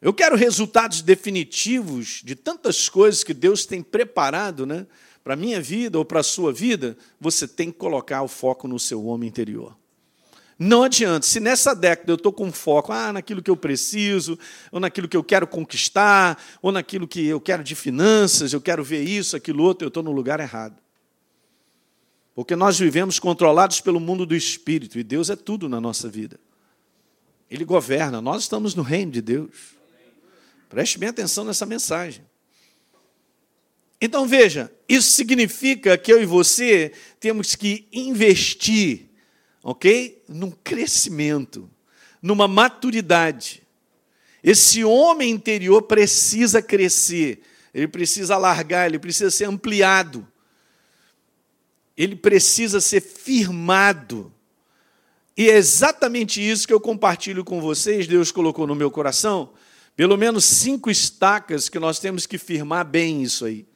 [0.00, 4.86] Eu quero resultados definitivos de tantas coisas que Deus tem preparado né,
[5.24, 8.68] para a minha vida ou para a sua vida, você tem que colocar o foco
[8.68, 9.76] no seu homem interior.
[10.58, 11.26] Não adianta.
[11.26, 14.38] Se nessa década eu estou com foco ah, naquilo que eu preciso,
[14.72, 18.82] ou naquilo que eu quero conquistar, ou naquilo que eu quero de finanças, eu quero
[18.82, 20.80] ver isso, aquilo outro, eu estou no lugar errado.
[22.34, 26.38] Porque nós vivemos controlados pelo mundo do espírito, e Deus é tudo na nossa vida.
[27.50, 29.76] Ele governa, nós estamos no reino de Deus.
[30.68, 32.24] Preste bem atenção nessa mensagem.
[34.00, 39.08] Então veja, isso significa que eu e você temos que investir
[39.66, 40.22] ok?
[40.28, 41.68] Num crescimento,
[42.22, 43.64] numa maturidade.
[44.40, 47.40] Esse homem interior precisa crescer,
[47.74, 50.24] ele precisa alargar, ele precisa ser ampliado,
[51.96, 54.32] ele precisa ser firmado.
[55.36, 59.52] E é exatamente isso que eu compartilho com vocês, Deus colocou no meu coração,
[59.96, 63.66] pelo menos cinco estacas que nós temos que firmar bem isso aí.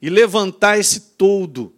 [0.00, 1.74] E levantar esse todo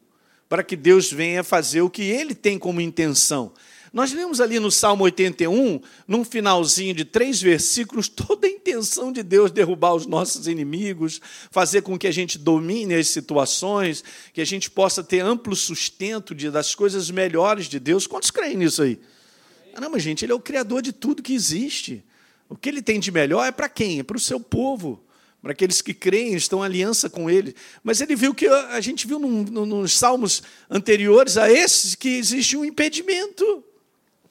[0.53, 3.55] para que Deus venha fazer o que ele tem como intenção.
[3.91, 9.23] Nós lemos ali no Salmo 81, num finalzinho de três versículos, toda a intenção de
[9.23, 14.45] Deus derrubar os nossos inimigos, fazer com que a gente domine as situações, que a
[14.45, 18.07] gente possa ter amplo sustento de, das coisas melhores de Deus.
[18.07, 19.01] Quantos creem nisso aí?
[19.73, 22.05] Caramba, gente, Ele é o Criador de tudo que existe.
[22.47, 24.01] O que Ele tem de melhor é para quem?
[24.01, 25.03] É para o seu povo
[25.43, 27.55] para aqueles que creem, estão em aliança com ele.
[27.83, 32.57] Mas ele viu que a gente viu num, nos salmos anteriores a esses que existe
[32.57, 33.65] um impedimento.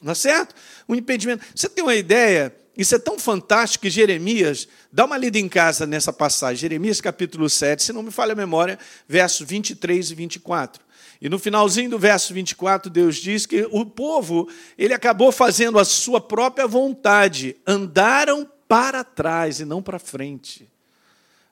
[0.02, 0.56] Não é certo?
[0.88, 1.46] Um impedimento.
[1.54, 2.56] Você tem uma ideia?
[2.78, 7.50] Isso é tão fantástico que Jeremias, dá uma lida em casa nessa passagem, Jeremias capítulo
[7.50, 10.82] 7, se não me falha a memória, versos 23 e 24.
[11.22, 15.84] E no finalzinho do verso 24, Deus diz que o povo, ele acabou fazendo a
[15.86, 20.71] sua própria vontade, andaram para trás e não para frente.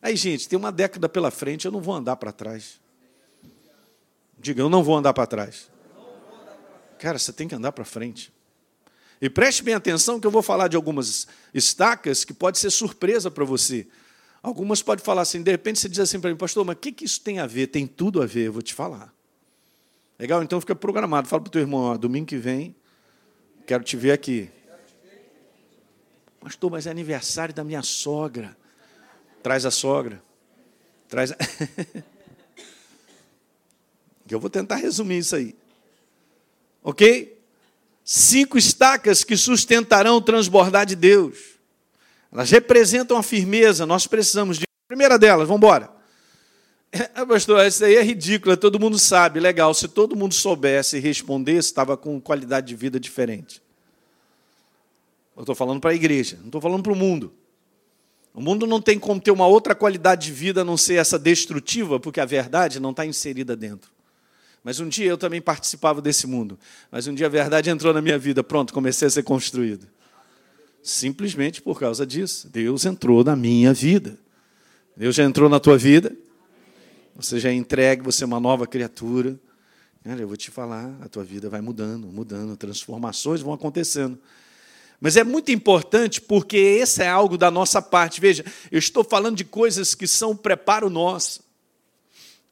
[0.02, 2.80] Aí, gente, tem uma década pela frente, eu não vou andar para trás.
[4.38, 5.70] Diga, eu não vou andar para trás.
[6.98, 8.32] Cara, você tem que andar para frente.
[9.22, 13.30] E preste bem atenção que eu vou falar de algumas estacas que pode ser surpresa
[13.30, 13.86] para você.
[14.42, 16.94] Algumas podem falar assim, de repente você diz assim para mim, pastor, mas o que,
[16.94, 17.68] que isso tem a ver?
[17.68, 19.14] Tem tudo a ver, eu vou te falar.
[20.18, 20.42] Legal?
[20.42, 21.28] Então fica programado.
[21.28, 22.74] Fala para o teu irmão, ó, domingo que vem,
[23.68, 24.50] quero te ver aqui.
[26.40, 28.58] Pastor, mas é aniversário da minha sogra.
[29.42, 30.22] Traz a sogra.
[31.08, 31.34] Traz.
[34.30, 35.56] Eu vou tentar resumir isso aí.
[36.84, 37.38] Ok?
[38.04, 41.38] Cinco estacas que sustentarão o transbordar de Deus.
[42.32, 44.66] Elas representam a firmeza, nós precisamos de.
[44.88, 45.90] primeira delas, vamos embora.
[46.92, 49.74] É, pastor, isso aí é ridículo, todo mundo sabe, legal.
[49.74, 53.62] Se todo mundo soubesse e respondesse, estava com qualidade de vida diferente.
[55.36, 57.34] Eu estou falando para a igreja, não estou falando para o mundo.
[58.40, 61.20] O mundo não tem como ter uma outra qualidade de vida a não ser essa
[61.20, 63.92] destrutiva, porque a verdade não está inserida dentro.
[64.64, 66.58] Mas um dia eu também participava desse mundo.
[66.90, 68.42] Mas um dia a verdade entrou na minha vida.
[68.42, 69.86] Pronto, comecei a ser construído.
[70.82, 72.48] Simplesmente por causa disso.
[72.48, 74.18] Deus entrou na minha vida.
[74.96, 76.16] Deus já entrou na tua vida.
[77.18, 79.38] Você já é entregue, você é uma nova criatura.
[80.08, 84.18] Olha, eu vou te falar, a tua vida vai mudando, mudando, transformações vão acontecendo.
[85.02, 88.20] Mas é muito importante porque esse é algo da nossa parte.
[88.20, 91.42] Veja, eu estou falando de coisas que são preparo nosso.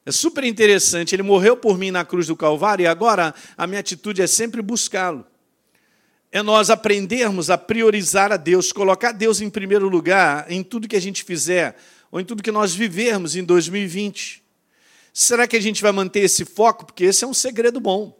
[0.05, 1.13] É super interessante.
[1.13, 4.62] Ele morreu por mim na cruz do Calvário e agora a minha atitude é sempre
[4.62, 5.25] buscá-lo.
[6.31, 10.95] É nós aprendermos a priorizar a Deus, colocar Deus em primeiro lugar em tudo que
[10.95, 11.75] a gente fizer,
[12.12, 14.43] ou em tudo que nós vivermos em 2020.
[15.13, 16.86] Será que a gente vai manter esse foco?
[16.86, 18.17] Porque esse é um segredo bom.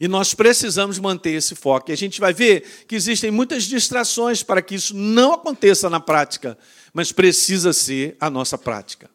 [0.00, 1.90] E nós precisamos manter esse foco.
[1.90, 5.98] E a gente vai ver que existem muitas distrações para que isso não aconteça na
[5.98, 6.56] prática,
[6.92, 9.10] mas precisa ser a nossa prática.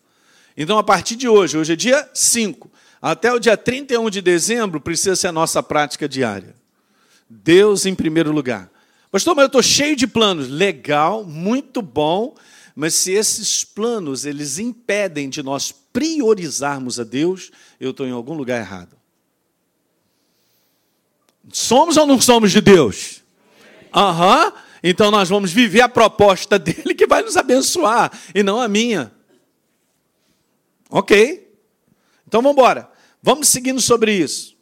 [0.57, 2.69] Então, a partir de hoje, hoje é dia 5,
[3.01, 6.55] até o dia 31 de dezembro, precisa ser a nossa prática diária.
[7.29, 8.69] Deus em primeiro lugar.
[9.11, 10.49] Pastor, mas eu estou cheio de planos.
[10.49, 12.35] Legal, muito bom,
[12.75, 18.33] mas se esses planos eles impedem de nós priorizarmos a Deus, eu estou em algum
[18.33, 18.95] lugar errado.
[21.51, 23.21] Somos ou não somos de Deus?
[23.93, 24.45] Aham.
[24.45, 24.63] Uhum.
[24.83, 29.11] Então nós vamos viver a proposta dele que vai nos abençoar e não a minha.
[30.89, 31.49] Ok?
[32.27, 32.89] Então vamos embora.
[33.21, 34.57] Vamos seguindo sobre isso.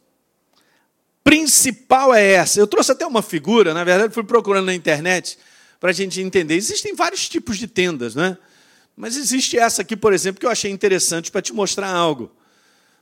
[1.24, 2.60] Principal é essa.
[2.60, 5.38] Eu trouxe até uma figura, na verdade, fui procurando na internet
[5.80, 6.54] para a gente entender.
[6.54, 8.38] Existem vários tipos de tendas, né?
[8.96, 12.30] Mas existe essa aqui, por exemplo, que eu achei interessante para te mostrar algo.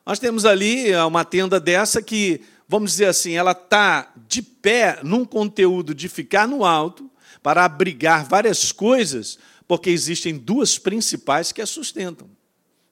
[0.07, 5.25] Nós temos ali uma tenda dessa que, vamos dizer assim, ela está de pé num
[5.25, 7.11] conteúdo de ficar no alto
[7.43, 12.31] para abrigar várias coisas, porque existem duas principais que a sustentam.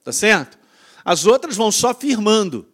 [0.03, 0.59] Tá certo?
[1.05, 2.67] As outras vão só firmando.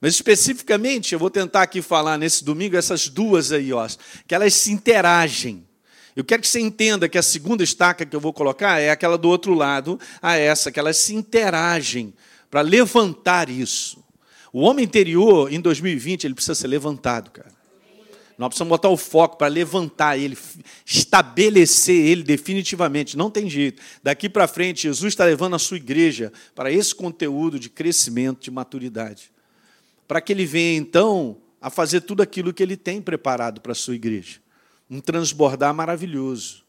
[0.00, 3.86] Mas especificamente, eu vou tentar aqui falar nesse domingo essas duas aí, ó,
[4.26, 5.64] que elas se interagem.
[6.16, 9.16] Eu quero que você entenda que a segunda estaca que eu vou colocar é aquela
[9.16, 12.12] do outro lado a essa, que elas se interagem
[12.50, 14.02] para levantar isso.
[14.52, 17.52] O homem interior, em 2020, ele precisa ser levantado, cara.
[18.36, 20.36] Nós precisamos botar o foco para levantar ele,
[20.86, 23.16] estabelecer ele definitivamente.
[23.16, 23.82] Não tem jeito.
[24.02, 28.50] Daqui para frente, Jesus está levando a sua igreja para esse conteúdo de crescimento, de
[28.50, 29.30] maturidade.
[30.08, 33.74] Para que ele venha, então, a fazer tudo aquilo que ele tem preparado para a
[33.74, 34.40] sua igreja
[34.90, 36.64] um transbordar maravilhoso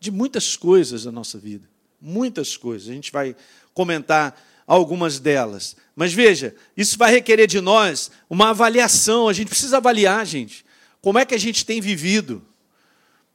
[0.00, 1.68] de muitas coisas da nossa vida.
[2.00, 2.88] Muitas coisas.
[2.88, 3.36] A gente vai
[3.74, 5.76] comentar algumas delas.
[5.94, 9.28] Mas veja, isso vai requerer de nós uma avaliação.
[9.28, 10.64] A gente precisa avaliar, gente.
[11.00, 12.44] Como é que a gente tem vivido?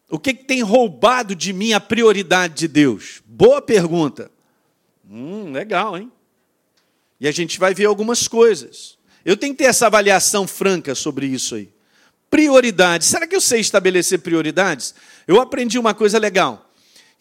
[0.09, 3.21] O que, que tem roubado de mim a prioridade de Deus?
[3.25, 4.29] Boa pergunta.
[5.09, 6.11] Hum, legal, hein?
[7.19, 8.97] E a gente vai ver algumas coisas.
[9.23, 11.69] Eu tenho que ter essa avaliação franca sobre isso aí.
[12.29, 13.07] Prioridades.
[13.07, 14.93] Será que eu sei estabelecer prioridades?
[15.27, 16.70] Eu aprendi uma coisa legal.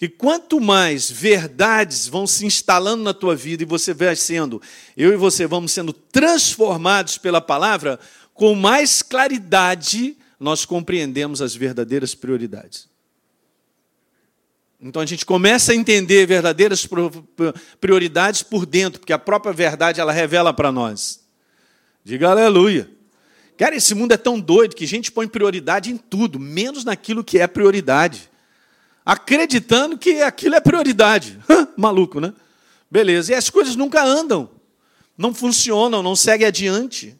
[0.00, 4.62] Que quanto mais verdades vão se instalando na tua vida e você vai sendo,
[4.96, 8.00] eu e você vamos sendo transformados pela palavra,
[8.32, 12.88] com mais claridade nós compreendemos as verdadeiras prioridades.
[14.80, 16.88] Então a gente começa a entender verdadeiras
[17.78, 21.20] prioridades por dentro, porque a própria verdade ela revela para nós.
[22.02, 22.90] Diga aleluia.
[23.58, 27.22] Cara, esse mundo é tão doido que a gente põe prioridade em tudo, menos naquilo
[27.22, 28.29] que é prioridade.
[29.10, 31.36] Acreditando que aquilo é prioridade.
[31.76, 32.32] Maluco, né?
[32.88, 33.32] Beleza.
[33.32, 34.48] E as coisas nunca andam,
[35.18, 37.18] não funcionam, não seguem adiante.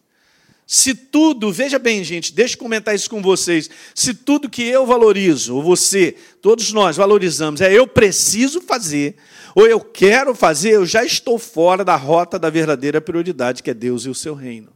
[0.64, 3.68] Se tudo, veja bem, gente, deixa eu comentar isso com vocês.
[3.92, 9.16] Se tudo que eu valorizo, ou você, todos nós valorizamos, é eu preciso fazer,
[9.52, 13.74] ou eu quero fazer, eu já estou fora da rota da verdadeira prioridade, que é
[13.74, 14.68] Deus e o seu reino.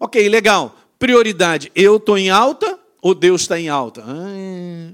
[0.00, 4.04] Ok, legal prioridade, eu estou em alta ou Deus está em alta?
[4.04, 4.92] Ah,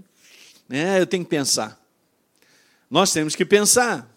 [0.69, 1.81] eu tenho que pensar.
[2.91, 4.09] Nós temos que pensar.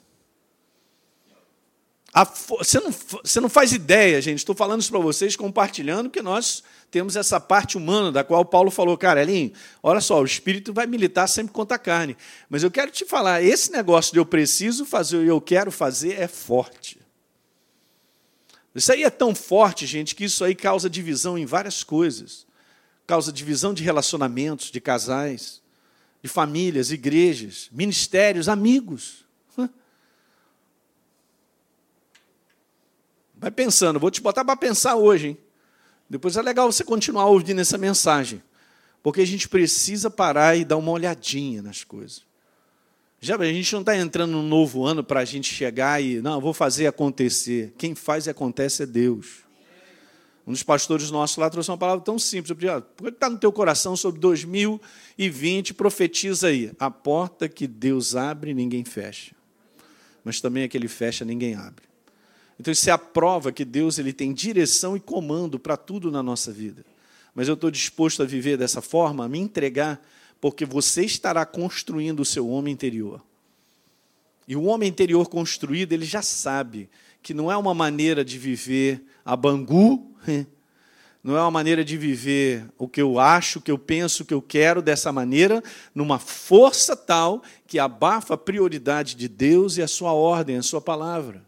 [2.11, 4.39] A, você, não, você não faz ideia, gente.
[4.39, 8.71] Estou falando isso para vocês, compartilhando, que nós temos essa parte humana, da qual Paulo
[8.71, 12.17] falou, cara, Elinho, olha só, o espírito vai militar sempre contra a carne.
[12.49, 16.19] Mas eu quero te falar, esse negócio de eu preciso fazer e eu quero fazer
[16.19, 16.99] é forte.
[18.73, 22.47] Isso aí é tão forte, gente, que isso aí causa divisão em várias coisas.
[23.05, 25.61] Causa divisão de relacionamentos, de casais,
[26.21, 29.25] de famílias, igrejas, ministérios, amigos.
[33.35, 35.37] Vai pensando, vou te botar para pensar hoje, hein?
[36.09, 38.43] Depois é legal você continuar ouvindo essa mensagem,
[39.01, 42.27] porque a gente precisa parar e dar uma olhadinha nas coisas.
[43.21, 46.41] Já a gente não está entrando num novo ano para a gente chegar e, não,
[46.41, 47.73] vou fazer acontecer.
[47.77, 49.48] Quem faz e acontece é Deus.
[50.49, 52.49] Um dos pastores nossos lá trouxe uma palavra tão simples.
[52.49, 55.75] Eu pedi, por que está no teu coração sobre 2020?
[55.75, 56.71] Profetiza aí.
[56.79, 59.35] A porta que Deus abre, ninguém fecha.
[60.23, 61.85] Mas também a que ele fecha, ninguém abre.
[62.59, 66.23] Então isso é a prova que Deus ele tem direção e comando para tudo na
[66.23, 66.83] nossa vida.
[67.35, 70.03] Mas eu estou disposto a viver dessa forma, a me entregar
[70.41, 73.23] porque você estará construindo o seu homem interior.
[74.47, 76.89] E o homem interior construído, ele já sabe
[77.21, 80.09] que não é uma maneira de viver a bangu,
[81.23, 84.25] não é uma maneira de viver o que eu acho, o que eu penso, o
[84.25, 85.61] que eu quero dessa maneira,
[85.93, 90.81] numa força tal que abafa a prioridade de Deus e a sua ordem, a sua
[90.81, 91.43] palavra.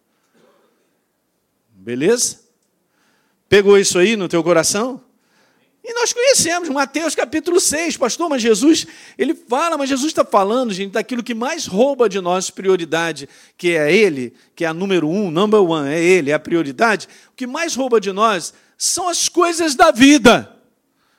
[1.70, 2.42] Beleza?
[3.48, 5.04] Pegou isso aí no teu coração?
[5.84, 8.86] E nós conhecemos Mateus capítulo 6, pastor, mas Jesus,
[9.18, 13.72] ele fala, mas Jesus está falando, gente, daquilo que mais rouba de nós prioridade, que
[13.72, 17.08] é Ele, que é a número um, number one, é Ele, é a prioridade.
[17.32, 20.56] O que mais rouba de nós são as coisas da vida.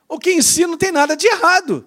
[0.08, 1.84] O que em si não tem nada de errado.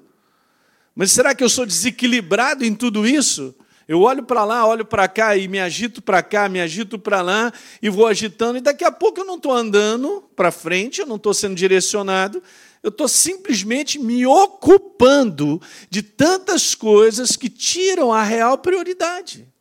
[0.93, 3.55] Mas será que eu sou desequilibrado em tudo isso?
[3.87, 7.21] Eu olho para lá, olho para cá e me agito para cá, me agito para
[7.21, 11.05] lá e vou agitando, e daqui a pouco eu não estou andando para frente, eu
[11.05, 12.41] não estou sendo direcionado,
[12.85, 19.51] eu estou simplesmente me ocupando de tantas coisas que tiram a real prioridade.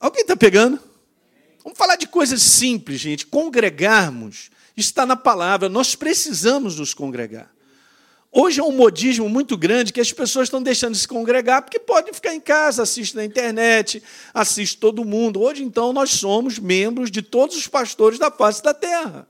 [0.00, 0.80] Alguém está pegando?
[1.62, 3.26] Vamos falar de coisas simples, gente.
[3.26, 7.52] Congregarmos está na palavra, nós precisamos nos congregar.
[8.32, 11.78] Hoje é um modismo muito grande que as pessoas estão deixando de se congregar porque
[11.78, 15.42] podem ficar em casa, assistem na internet, assiste todo mundo.
[15.42, 19.28] Hoje, então, nós somos membros de todos os pastores da face da terra.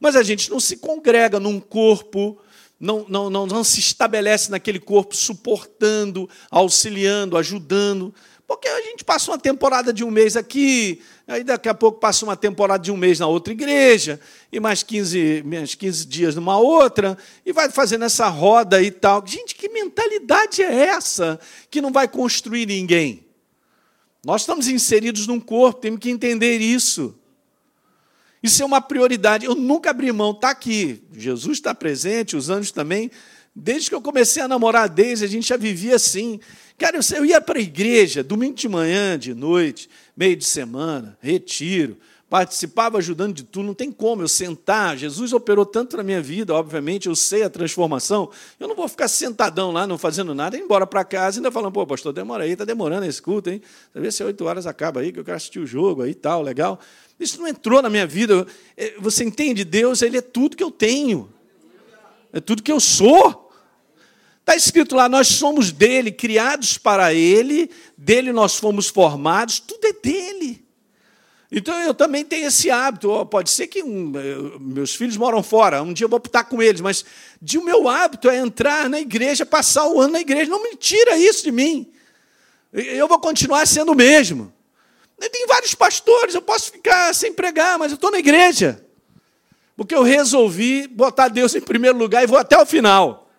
[0.00, 2.40] Mas a gente não se congrega num corpo,
[2.80, 8.14] não, não, não, não se estabelece naquele corpo suportando, auxiliando, ajudando.
[8.46, 12.24] Porque a gente passa uma temporada de um mês aqui, aí daqui a pouco passa
[12.24, 14.18] uma temporada de um mês na outra igreja,
[14.50, 19.24] e mais 15, mais 15 dias numa outra, e vai fazendo essa roda e tal.
[19.24, 21.38] Gente, que mentalidade é essa
[21.70, 23.24] que não vai construir ninguém?
[24.24, 27.19] Nós estamos inseridos num corpo, temos que entender isso.
[28.42, 29.44] Isso é uma prioridade.
[29.44, 31.02] Eu nunca abri mão, está aqui.
[31.12, 33.10] Jesus está presente, os anjos também.
[33.54, 36.40] Desde que eu comecei a namorar desde a gente já vivia assim.
[36.78, 41.98] Cara, eu ia para a igreja, domingo de manhã, de noite, meio de semana, retiro,
[42.30, 44.96] participava ajudando de tudo, não tem como eu sentar.
[44.96, 48.30] Jesus operou tanto na minha vida, obviamente, eu sei a transformação.
[48.58, 51.72] Eu não vou ficar sentadão lá, não fazendo nada, ir embora para casa, ainda falando,
[51.72, 53.60] pô, pastor, demora aí, está demorando esse culto, hein?
[53.92, 56.78] Talvez se oito horas acaba aí, que eu quero assistir o jogo aí tal, legal.
[57.20, 58.46] Isso não entrou na minha vida.
[58.74, 59.62] É, você entende?
[59.62, 61.30] Deus, Ele é tudo que eu tenho,
[62.32, 63.48] é tudo que eu sou.
[64.40, 69.92] Está escrito lá, nós somos dele, criados para ele, dele nós fomos formados, tudo é
[69.92, 70.64] dele.
[71.52, 73.26] Então eu também tenho esse hábito.
[73.26, 74.12] Pode ser que um,
[74.58, 77.04] meus filhos moram fora, um dia eu vou estar com eles, mas
[77.40, 80.50] de o meu hábito é entrar na igreja, passar o ano na igreja.
[80.50, 81.92] Não me tira isso de mim.
[82.72, 84.52] Eu vou continuar sendo o mesmo.
[85.28, 88.84] Tem vários pastores, eu posso ficar sem pregar, mas eu estou na igreja.
[89.76, 93.30] Porque eu resolvi botar Deus em primeiro lugar e vou até o final.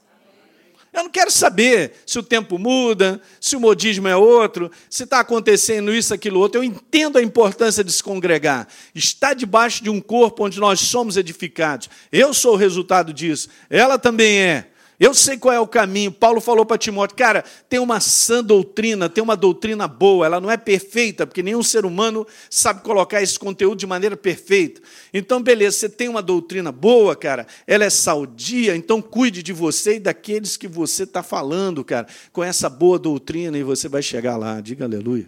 [0.93, 5.21] Eu não quero saber se o tempo muda, se o modismo é outro, se está
[5.21, 6.59] acontecendo isso, aquilo, outro.
[6.59, 8.67] Eu entendo a importância de se congregar.
[8.93, 11.89] Está debaixo de um corpo onde nós somos edificados.
[12.11, 13.47] Eu sou o resultado disso.
[13.69, 14.70] Ela também é.
[15.01, 16.11] Eu sei qual é o caminho.
[16.11, 20.51] Paulo falou para Timóteo, cara, tem uma sã doutrina, tem uma doutrina boa, ela não
[20.51, 24.79] é perfeita, porque nenhum ser humano sabe colocar esse conteúdo de maneira perfeita.
[25.11, 29.95] Então, beleza, você tem uma doutrina boa, cara, ela é saudia, então cuide de você
[29.95, 34.37] e daqueles que você está falando, cara, com essa boa doutrina e você vai chegar
[34.37, 34.61] lá.
[34.61, 35.27] Diga aleluia.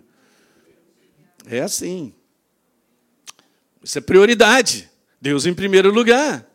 [1.48, 2.14] É assim.
[3.84, 4.88] Isso é prioridade.
[5.20, 6.53] Deus em primeiro lugar.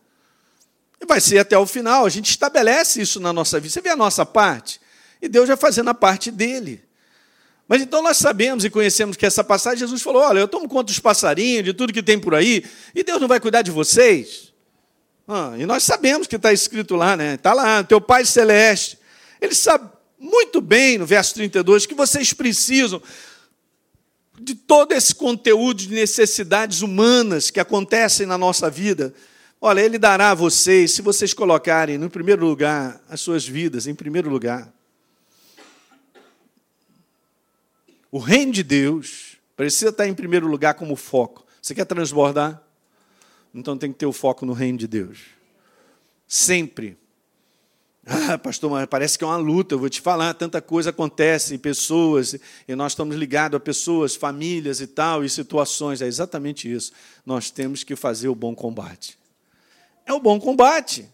[1.01, 2.05] E vai ser até o final.
[2.05, 3.73] A gente estabelece isso na nossa vida.
[3.73, 4.81] Você vê a nossa parte?
[5.21, 6.83] E Deus vai fazendo a parte dele.
[7.69, 10.85] Mas então nós sabemos e conhecemos que essa passagem, Jesus falou: Olha, eu tomo conta
[10.85, 14.55] dos passarinhos, de tudo que tem por aí, e Deus não vai cuidar de vocês?
[15.27, 17.35] Ah, e nós sabemos que está escrito lá, né?
[17.35, 18.99] Está lá, teu Pai Celeste.
[19.39, 19.87] Ele sabe
[20.19, 23.03] muito bem, no verso 32, que vocês precisam
[24.41, 29.13] de todo esse conteúdo de necessidades humanas que acontecem na nossa vida
[29.61, 33.95] Olha, Ele dará a vocês, se vocês colocarem no primeiro lugar as suas vidas, em
[33.95, 34.73] primeiro lugar.
[38.11, 41.45] O reino de Deus precisa estar em primeiro lugar como foco.
[41.61, 42.63] Você quer transbordar?
[43.53, 45.23] Então tem que ter o foco no reino de Deus.
[46.27, 46.97] Sempre.
[48.07, 49.75] Ah, pastor, mas parece que é uma luta.
[49.75, 54.81] Eu vou te falar, tanta coisa acontece, pessoas, e nós estamos ligados a pessoas, famílias
[54.81, 56.01] e tal, e situações.
[56.01, 56.93] É exatamente isso.
[57.27, 59.18] Nós temos que fazer o bom combate
[60.09, 61.09] é o bom combate.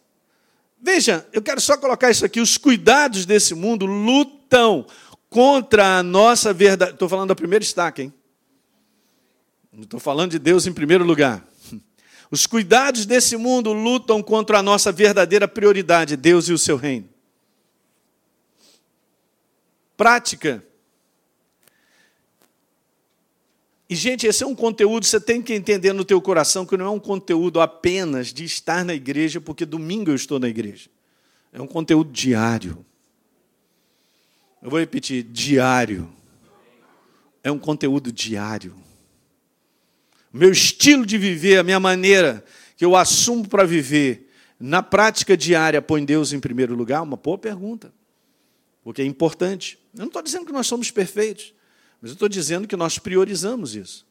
[0.81, 4.87] Veja, eu quero só colocar isso aqui: os cuidados desse mundo lutam
[5.29, 6.93] contra a nossa verdade.
[6.93, 8.15] Estou falando da primeira estaca, hein?
[9.81, 11.45] Estou falando de Deus em primeiro lugar.
[12.31, 17.09] Os cuidados desse mundo lutam contra a nossa verdadeira prioridade, Deus e o seu reino.
[19.97, 20.65] Prática
[23.89, 26.87] E, gente, esse é um conteúdo, você tem que entender no teu coração que não
[26.87, 30.89] é um conteúdo apenas de estar na igreja, porque domingo eu estou na igreja.
[31.53, 32.85] É um conteúdo diário.
[34.63, 36.11] Eu vou repetir, diário.
[37.43, 38.75] É um conteúdo diário.
[40.33, 42.43] O meu estilo de viver, a minha maneira
[42.77, 47.03] que eu assumo para viver, na prática diária, põe Deus em primeiro lugar?
[47.03, 47.93] Uma boa pergunta.
[48.83, 49.79] Porque é importante.
[49.93, 51.53] Eu não estou dizendo que nós somos perfeitos.
[52.05, 54.05] Mas eu estou dizendo que nós priorizamos isso.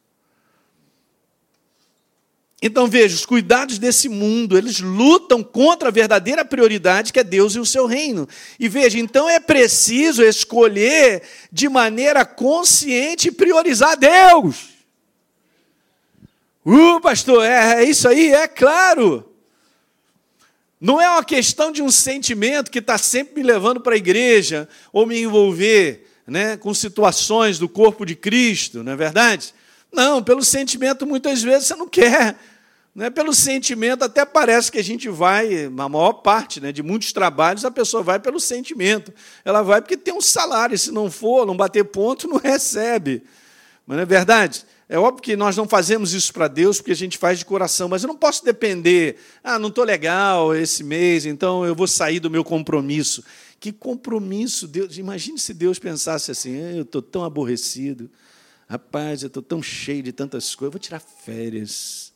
[2.60, 7.54] Então veja, os cuidados desse mundo, eles lutam contra a verdadeira prioridade que é Deus
[7.54, 8.28] e o seu reino.
[8.58, 11.22] E veja, então é preciso escolher
[11.52, 14.70] de maneira consciente priorizar Deus.
[16.66, 18.32] Uh, pastor, é, é isso aí?
[18.32, 19.32] É claro.
[20.80, 24.68] Não é uma questão de um sentimento que está sempre me levando para a igreja
[24.92, 29.54] ou me envolver né, com situações do corpo de Cristo, não é verdade?
[29.92, 32.36] Não, pelo sentimento muitas vezes você não quer.
[32.94, 36.80] Não é pelo sentimento, até parece que a gente vai, na maior parte né, de
[36.80, 39.12] muitos trabalhos, a pessoa vai pelo sentimento.
[39.44, 43.24] Ela vai porque tem um salário, se não for, não bater ponto, não recebe.
[43.84, 44.64] Mas não é verdade?
[44.88, 47.88] É óbvio que nós não fazemos isso para Deus porque a gente faz de coração,
[47.88, 49.16] mas eu não posso depender.
[49.42, 53.24] Ah, não estou legal esse mês, então eu vou sair do meu compromisso.
[53.64, 54.98] Que compromisso, Deus?
[54.98, 58.10] Imagine se Deus pensasse assim: eu estou tão aborrecido,
[58.68, 62.12] rapaz, eu estou tão cheio de tantas coisas, vou tirar férias.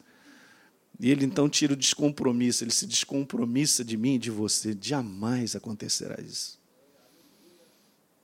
[1.00, 4.76] E ele então tira o descompromisso, ele se descompromissa de mim e de você.
[4.78, 6.60] Jamais acontecerá isso.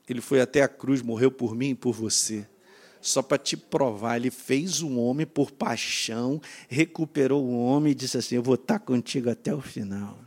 [0.06, 2.46] Ele foi até a cruz, morreu por mim e por você
[3.00, 4.16] só para te provar.
[4.16, 8.80] Ele fez um homem por paixão, recuperou o homem e disse assim: Eu vou estar
[8.80, 10.18] contigo até o final.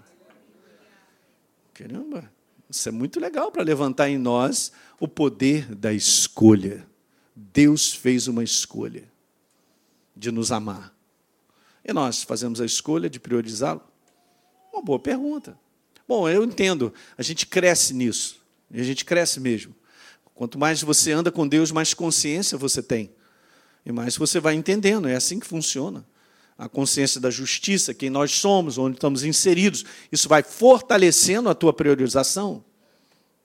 [1.76, 2.36] Caramba,
[2.70, 6.86] isso é muito legal para levantar em nós o poder da escolha.
[7.36, 9.04] Deus fez uma escolha
[10.16, 10.94] de nos amar.
[11.86, 13.82] E nós fazemos a escolha de priorizá-lo?
[14.74, 15.58] Uma boa pergunta.
[16.08, 18.42] Bom, eu entendo, a gente cresce nisso,
[18.72, 19.76] e a gente cresce mesmo.
[20.34, 23.12] Quanto mais você anda com Deus, mais consciência você tem.
[23.86, 26.06] E mais você vai entendendo, é assim que funciona.
[26.58, 31.72] A consciência da justiça, quem nós somos, onde estamos inseridos, isso vai fortalecendo a tua
[31.72, 32.64] priorização.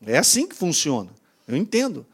[0.05, 1.11] É assim que funciona.
[1.47, 2.07] Eu entendo.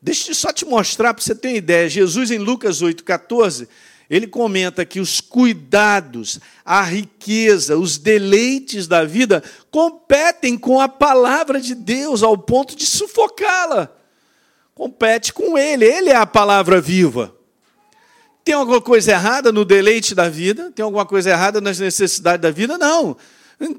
[0.00, 1.88] Deixa eu só te mostrar para você ter uma ideia.
[1.88, 3.66] Jesus, em Lucas 8,14,
[4.08, 11.60] ele comenta que os cuidados, a riqueza, os deleites da vida competem com a palavra
[11.60, 13.96] de Deus ao ponto de sufocá-la
[14.76, 17.34] compete com Ele, Ele é a palavra viva.
[18.46, 20.70] Tem alguma coisa errada no deleite da vida?
[20.70, 22.78] Tem alguma coisa errada nas necessidades da vida?
[22.78, 23.16] Não.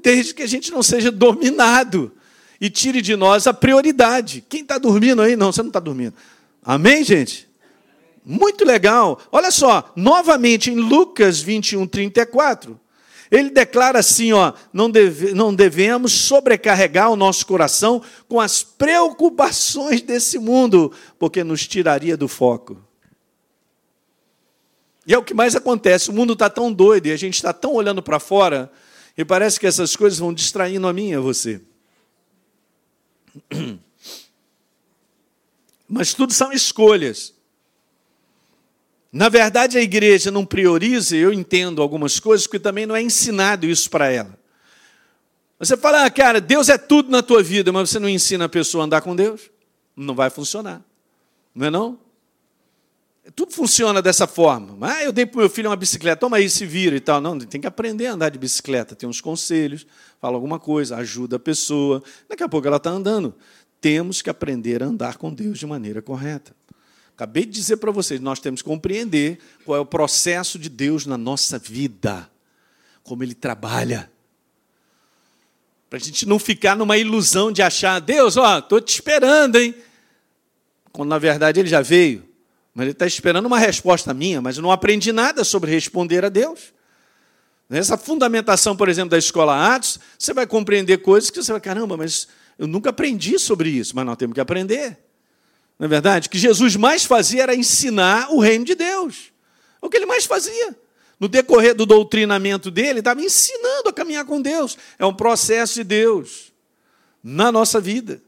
[0.02, 2.12] Desde que a gente não seja dominado
[2.60, 4.44] e tire de nós a prioridade.
[4.46, 5.36] Quem está dormindo aí?
[5.36, 6.12] Não, você não está dormindo.
[6.62, 7.48] Amém, gente?
[8.22, 9.18] Muito legal.
[9.32, 12.78] Olha só, novamente em Lucas 21, 34.
[13.30, 20.02] Ele declara assim: ó, não, deve, não devemos sobrecarregar o nosso coração com as preocupações
[20.02, 22.86] desse mundo, porque nos tiraria do foco.
[25.08, 27.54] E é o que mais acontece: o mundo está tão doido e a gente está
[27.54, 28.70] tão olhando para fora,
[29.16, 31.62] e parece que essas coisas vão distraindo a mim e a você.
[35.88, 37.32] Mas tudo são escolhas.
[39.10, 43.64] Na verdade, a igreja não prioriza, eu entendo algumas coisas, porque também não é ensinado
[43.64, 44.38] isso para ela.
[45.58, 48.48] Você fala, ah, cara, Deus é tudo na tua vida, mas você não ensina a
[48.48, 49.50] pessoa a andar com Deus?
[49.96, 50.84] Não vai funcionar.
[51.54, 51.98] Não é não?
[53.34, 54.76] Tudo funciona dessa forma.
[54.80, 57.20] Ah, eu dei para o meu filho uma bicicleta, toma aí, se vira e tal.
[57.20, 58.96] Não, tem que aprender a andar de bicicleta.
[58.96, 59.86] Tem uns conselhos,
[60.20, 62.02] fala alguma coisa, ajuda a pessoa.
[62.28, 63.34] Daqui a pouco ela está andando.
[63.80, 66.56] Temos que aprender a andar com Deus de maneira correta.
[67.14, 71.04] Acabei de dizer para vocês, nós temos que compreender qual é o processo de Deus
[71.04, 72.30] na nossa vida,
[73.02, 74.10] como Ele trabalha.
[75.90, 79.74] Para a gente não ficar numa ilusão de achar, Deus, ó, estou te esperando, hein?
[80.92, 82.27] Quando na verdade Ele já veio.
[82.78, 86.28] Mas Ele está esperando uma resposta minha, mas eu não aprendi nada sobre responder a
[86.28, 86.72] Deus.
[87.68, 91.96] Nessa fundamentação, por exemplo, da escola Atos, você vai compreender coisas que você vai, caramba,
[91.96, 94.96] mas eu nunca aprendi sobre isso, mas nós temos que aprender.
[95.76, 96.28] Não é verdade?
[96.28, 99.32] O que Jesus mais fazia era ensinar o reino de Deus.
[99.82, 100.76] É o que ele mais fazia.
[101.18, 104.78] No decorrer do doutrinamento dele, ele estava ensinando a caminhar com Deus.
[105.00, 106.52] É um processo de Deus
[107.24, 108.22] na nossa vida.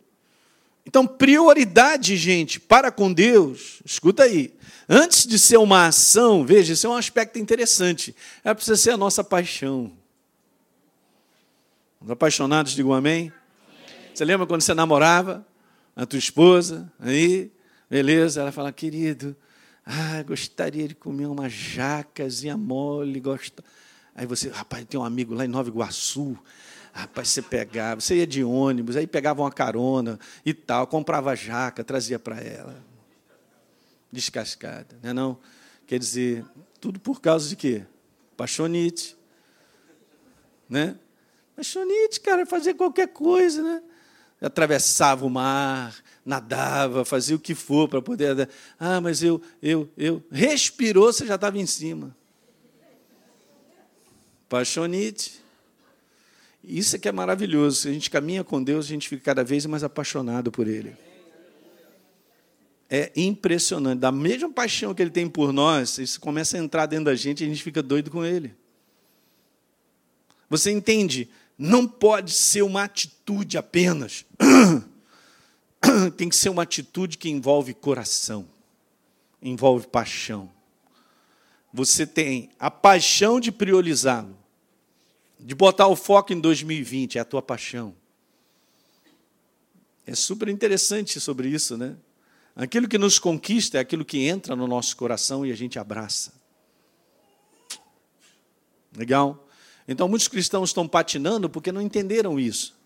[0.86, 4.54] Então, prioridade, gente, para com Deus, escuta aí,
[4.88, 8.96] antes de ser uma ação, veja, isso é um aspecto interessante, é precisa ser a
[8.96, 9.92] nossa paixão.
[12.00, 13.32] Os apaixonados, digam amém.
[14.14, 15.46] Você lembra quando você namorava?
[15.94, 17.50] a tua esposa, aí,
[17.88, 19.36] beleza, ela fala, querido,
[19.84, 23.62] ah, gostaria de comer uma jacazinha mole, gosta.
[24.14, 26.38] Aí você, rapaz, tem um amigo lá em Nova Iguaçu,
[26.92, 31.84] rapaz, você pegava, você ia de ônibus, aí pegava uma carona e tal, comprava jaca,
[31.84, 32.76] trazia para ela.
[34.12, 35.38] Descascada, não é não?
[35.86, 36.44] Quer dizer,
[36.80, 37.84] tudo por causa de quê?
[38.36, 39.16] Paixonite.
[40.68, 40.96] Né?
[41.56, 43.82] Paixonite, cara, fazer qualquer coisa, né?
[44.40, 48.48] atravessava o mar, nadava, fazia o que for para poder.
[48.78, 50.22] Ah, mas eu, eu, eu.
[50.30, 52.16] Respirou, você já estava em cima.
[54.48, 55.39] Paixonite.
[56.62, 57.82] Isso é que é maravilhoso.
[57.82, 60.94] Se a gente caminha com Deus, a gente fica cada vez mais apaixonado por Ele.
[62.88, 64.00] É impressionante.
[64.00, 67.42] Da mesma paixão que Ele tem por nós, isso começa a entrar dentro da gente
[67.42, 68.54] e a gente fica doido com Ele.
[70.48, 71.28] Você entende
[71.62, 74.24] não pode ser uma atitude apenas.
[76.16, 78.48] Tem que ser uma atitude que envolve coração,
[79.42, 80.50] envolve paixão.
[81.70, 84.36] Você tem a paixão de priorizá-lo,
[85.42, 87.94] de botar o foco em 2020, é a tua paixão.
[90.06, 91.96] É super interessante sobre isso, né?
[92.54, 96.32] Aquilo que nos conquista é aquilo que entra no nosso coração e a gente abraça.
[98.96, 99.46] Legal?
[99.86, 102.78] Então, muitos cristãos estão patinando porque não entenderam isso.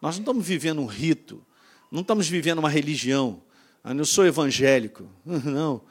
[0.00, 1.44] Nós não estamos vivendo um rito,
[1.90, 3.42] não estamos vivendo uma religião.
[3.82, 5.08] Ah, eu sou evangélico.
[5.24, 5.82] Não.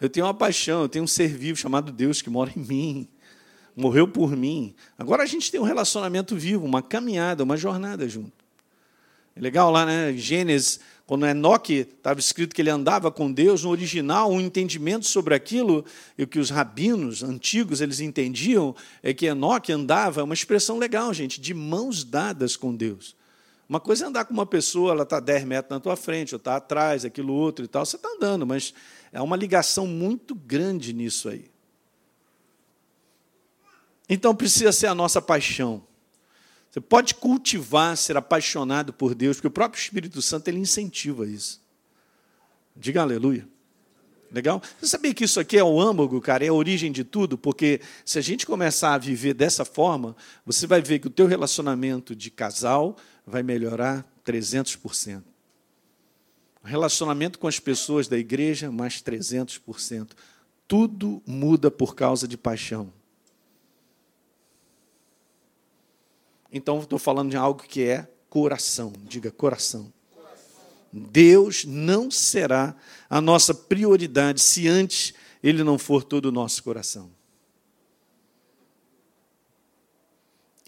[0.00, 3.08] Eu tenho uma paixão, eu tenho um ser vivo chamado Deus que mora em mim,
[3.76, 4.74] morreu por mim.
[4.98, 8.32] Agora a gente tem um relacionamento vivo, uma caminhada, uma jornada junto.
[9.34, 10.12] É legal lá, né?
[10.16, 15.34] Gênesis, quando Enoque estava escrito que ele andava com Deus, no original, um entendimento sobre
[15.34, 15.84] aquilo,
[16.16, 20.78] e o que os rabinos antigos eles entendiam, é que Enoque andava, é uma expressão
[20.78, 23.16] legal, gente, de mãos dadas com Deus.
[23.68, 26.38] Uma coisa é andar com uma pessoa, ela está 10 metros na tua frente, ou
[26.38, 28.74] está atrás, aquilo outro e tal, você está andando, mas
[29.12, 31.50] é uma ligação muito grande nisso aí.
[34.10, 35.84] Então precisa ser a nossa paixão.
[36.68, 41.62] Você pode cultivar, ser apaixonado por Deus, porque o próprio Espírito Santo ele incentiva isso.
[42.76, 43.48] Diga aleluia.
[44.32, 44.62] Legal?
[44.80, 47.38] Você sabia que isso aqui é o âmago, cara, é a origem de tudo?
[47.38, 51.26] Porque se a gente começar a viver dessa forma, você vai ver que o teu
[51.26, 52.96] relacionamento de casal
[53.26, 55.22] vai melhorar 300%.
[56.62, 60.10] O relacionamento com as pessoas da igreja, mais 300%.
[60.68, 62.92] Tudo muda por causa de paixão.
[66.52, 68.92] Então, estou falando de algo que é coração.
[69.04, 69.92] Diga coração.
[70.92, 72.74] Deus não será
[73.08, 77.10] a nossa prioridade se antes Ele não for todo o nosso coração.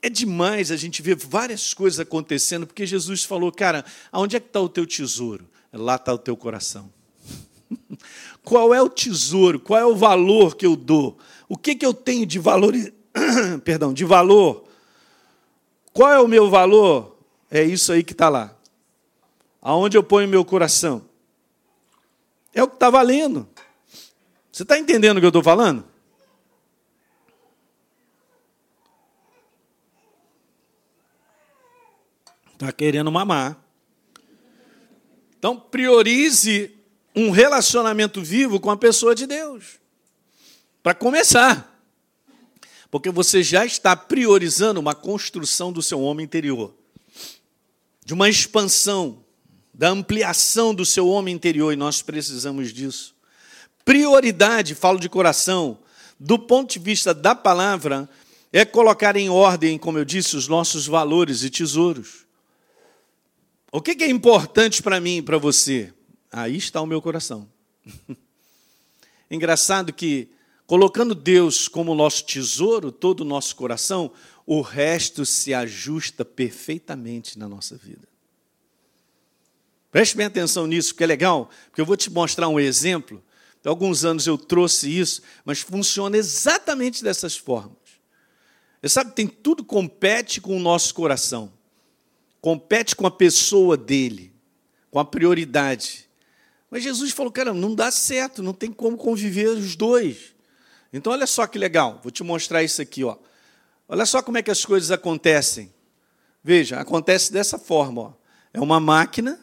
[0.00, 4.48] É demais a gente ver várias coisas acontecendo, porque Jesus falou, cara, aonde é que
[4.48, 5.48] está o teu tesouro?
[5.72, 6.92] Lá está o teu coração.
[8.42, 9.60] Qual é o tesouro?
[9.60, 11.18] Qual é o valor que eu dou?
[11.48, 12.74] O que, que eu tenho de valor,
[13.64, 14.68] perdão, de valor
[15.92, 17.18] qual é o meu valor?
[17.50, 18.56] É isso aí que está lá.
[19.60, 21.04] Aonde eu ponho meu coração?
[22.54, 23.48] É o que está valendo.
[24.50, 25.84] Você está entendendo o que eu estou falando?
[32.52, 33.58] Está querendo mamar.
[35.38, 36.72] Então, priorize
[37.16, 39.80] um relacionamento vivo com a pessoa de Deus.
[40.82, 41.71] Para começar.
[42.92, 46.74] Porque você já está priorizando uma construção do seu homem interior,
[48.04, 49.24] de uma expansão,
[49.72, 53.14] da ampliação do seu homem interior, e nós precisamos disso.
[53.82, 55.78] Prioridade, falo de coração,
[56.20, 58.06] do ponto de vista da palavra,
[58.52, 62.26] é colocar em ordem, como eu disse, os nossos valores e tesouros.
[63.72, 65.90] O que é importante para mim e para você?
[66.30, 67.48] Aí está o meu coração.
[69.30, 70.28] Engraçado que
[70.72, 74.10] Colocando Deus como nosso tesouro, todo o nosso coração,
[74.46, 78.08] o resto se ajusta perfeitamente na nossa vida.
[79.90, 83.22] Preste bem atenção nisso, porque é legal, porque eu vou te mostrar um exemplo.
[83.62, 87.76] Há alguns anos eu trouxe isso, mas funciona exatamente dessas formas.
[88.80, 91.52] Você sabe, tem tudo compete com o nosso coração.
[92.40, 94.32] Compete com a pessoa dele,
[94.90, 96.08] com a prioridade.
[96.70, 100.32] Mas Jesus falou, cara, não dá certo, não tem como conviver os dois.
[100.92, 103.02] Então, olha só que legal, vou te mostrar isso aqui.
[103.02, 103.16] Ó.
[103.88, 105.72] Olha só como é que as coisas acontecem.
[106.44, 108.00] Veja, acontece dessa forma.
[108.00, 108.12] Ó.
[108.52, 109.40] É uma máquina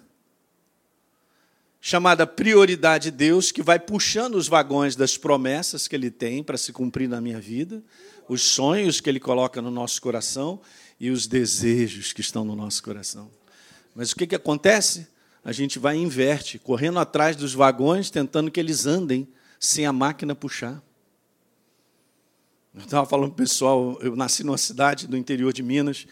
[1.81, 6.57] chamada prioridade de Deus que vai puxando os vagões das promessas que Ele tem para
[6.57, 7.81] se cumprir na minha vida,
[8.27, 10.61] os sonhos que Ele coloca no nosso coração
[10.99, 13.31] e os desejos que estão no nosso coração.
[13.95, 15.07] Mas o que, que acontece?
[15.43, 19.27] A gente vai inverte, correndo atrás dos vagões, tentando que eles andem
[19.59, 20.81] sem a máquina puxar.
[22.73, 26.05] Eu estava falando pessoal, eu nasci numa cidade do interior de Minas,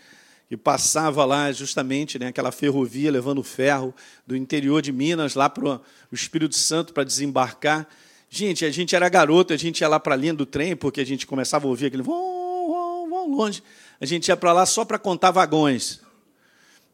[0.49, 3.93] e passava lá justamente né, aquela ferrovia levando ferro
[4.25, 5.81] do interior de Minas lá para o
[6.11, 7.87] Espírito Santo para desembarcar.
[8.29, 11.01] Gente, a gente era garoto, a gente ia lá para a linha do trem, porque
[11.01, 13.61] a gente começava a ouvir aquele vão, vão, vão longe.
[13.99, 15.99] A gente ia para lá só para contar vagões.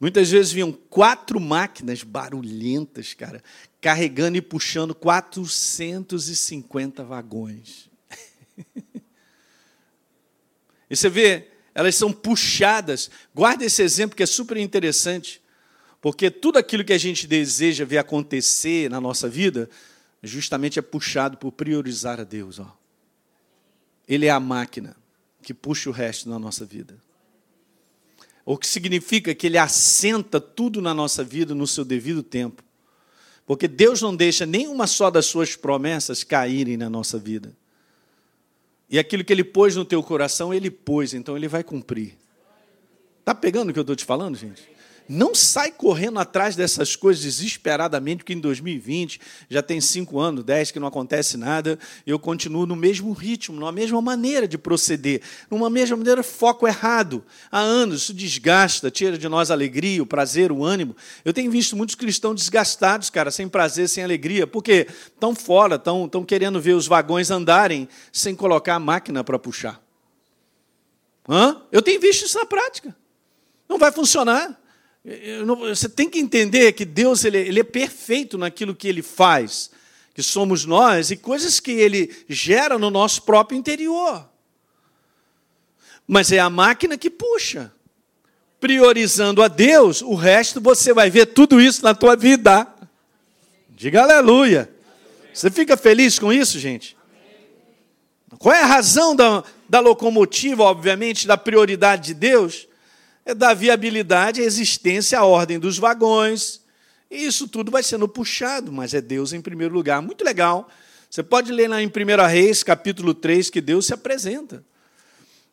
[0.00, 3.40] Muitas vezes vinham quatro máquinas barulhentas, cara,
[3.80, 7.88] carregando e puxando 450 vagões.
[10.94, 13.10] E você vê, elas são puxadas.
[13.34, 15.42] Guarda esse exemplo que é super interessante,
[16.00, 19.68] porque tudo aquilo que a gente deseja ver acontecer na nossa vida,
[20.22, 22.60] justamente é puxado por priorizar a Deus.
[22.60, 22.78] Ó.
[24.06, 24.96] Ele é a máquina
[25.42, 26.96] que puxa o resto na nossa vida.
[28.46, 32.62] o que significa que ele assenta tudo na nossa vida no seu devido tempo.
[33.44, 37.52] Porque Deus não deixa nenhuma só das suas promessas caírem na nossa vida.
[38.88, 42.18] E aquilo que ele pôs no teu coração, ele pôs, então ele vai cumprir.
[43.20, 44.73] Está pegando o que eu estou te falando, gente?
[45.08, 50.70] Não sai correndo atrás dessas coisas desesperadamente, porque em 2020 já tem cinco anos, dez
[50.70, 55.68] que não acontece nada, eu continuo no mesmo ritmo, na mesma maneira de proceder, numa
[55.68, 57.22] mesma maneira, foco errado.
[57.52, 60.96] Há anos, isso desgasta, tira de nós a alegria, o prazer, o ânimo.
[61.22, 66.08] Eu tenho visto muitos cristãos desgastados, cara, sem prazer, sem alegria, porque estão fora, estão,
[66.26, 69.82] querendo ver os vagões andarem sem colocar a máquina para puxar.
[71.28, 71.62] Hã?
[71.70, 72.96] Eu tenho visto isso na prática.
[73.68, 74.63] Não vai funcionar.
[75.58, 79.70] Você tem que entender que Deus ele, ele é perfeito naquilo que ele faz,
[80.14, 84.26] que somos nós, e coisas que ele gera no nosso próprio interior.
[86.06, 87.70] Mas é a máquina que puxa.
[88.58, 92.66] Priorizando a Deus, o resto você vai ver tudo isso na tua vida.
[93.68, 94.72] Diga aleluia.
[95.34, 96.96] Você fica feliz com isso, gente?
[98.38, 102.66] Qual é a razão da, da locomotiva, obviamente, da prioridade de Deus?
[103.24, 106.60] É dar viabilidade existência, à ordem dos vagões.
[107.10, 110.02] E isso tudo vai sendo puxado, mas é Deus em primeiro lugar.
[110.02, 110.68] Muito legal.
[111.08, 111.90] Você pode ler lá em 1
[112.28, 114.64] Reis, capítulo 3, que Deus se apresenta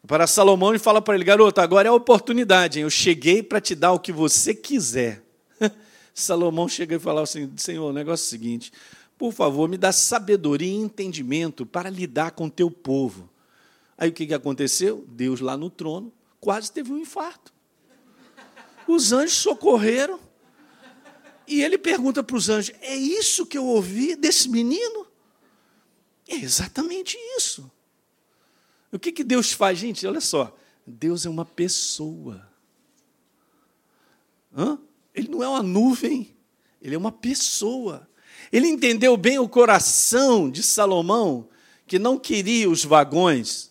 [0.07, 2.83] para Salomão e fala para ele: garoto, agora é a oportunidade, hein?
[2.83, 5.23] eu cheguei para te dar o que você quiser.
[6.13, 8.71] Salomão chega e fala assim: Senhor, o negócio é o seguinte,
[9.17, 13.29] por favor, me dá sabedoria e entendimento para lidar com o teu povo.
[13.97, 15.05] Aí o que aconteceu?
[15.07, 17.53] Deus lá no trono quase teve um infarto.
[18.91, 20.19] Os anjos socorreram.
[21.47, 25.07] E ele pergunta para os anjos: É isso que eu ouvi desse menino?
[26.27, 27.71] É exatamente isso.
[28.91, 30.05] O que, que Deus faz, gente?
[30.05, 30.55] Olha só.
[30.85, 32.45] Deus é uma pessoa.
[34.55, 34.77] Hã?
[35.15, 36.35] Ele não é uma nuvem,
[36.81, 38.09] ele é uma pessoa.
[38.51, 41.47] Ele entendeu bem o coração de Salomão,
[41.87, 43.70] que não queria os vagões,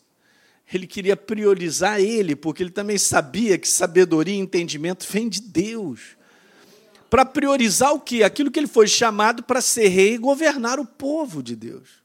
[0.73, 6.17] ele queria priorizar ele, porque ele também sabia que sabedoria e entendimento vem de Deus.
[7.09, 8.23] Para priorizar o que?
[8.23, 12.01] Aquilo que ele foi chamado para ser rei e governar o povo de Deus.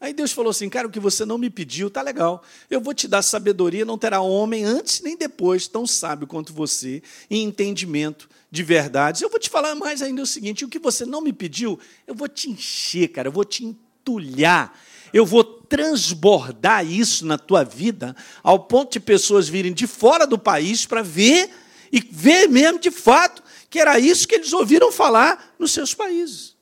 [0.00, 2.42] Aí Deus falou assim: Cara, o que você não me pediu, tá legal.
[2.70, 7.02] Eu vou te dar sabedoria, não terá homem antes nem depois tão sábio quanto você,
[7.28, 9.20] em entendimento de verdades.
[9.20, 12.14] Eu vou te falar mais ainda o seguinte: o que você não me pediu, eu
[12.14, 14.74] vou te encher, cara, eu vou te entulhar
[15.12, 20.38] eu vou transbordar isso na tua vida, ao ponto de pessoas virem de fora do
[20.38, 21.50] país para ver
[21.92, 26.56] e ver mesmo de fato que era isso que eles ouviram falar nos seus países.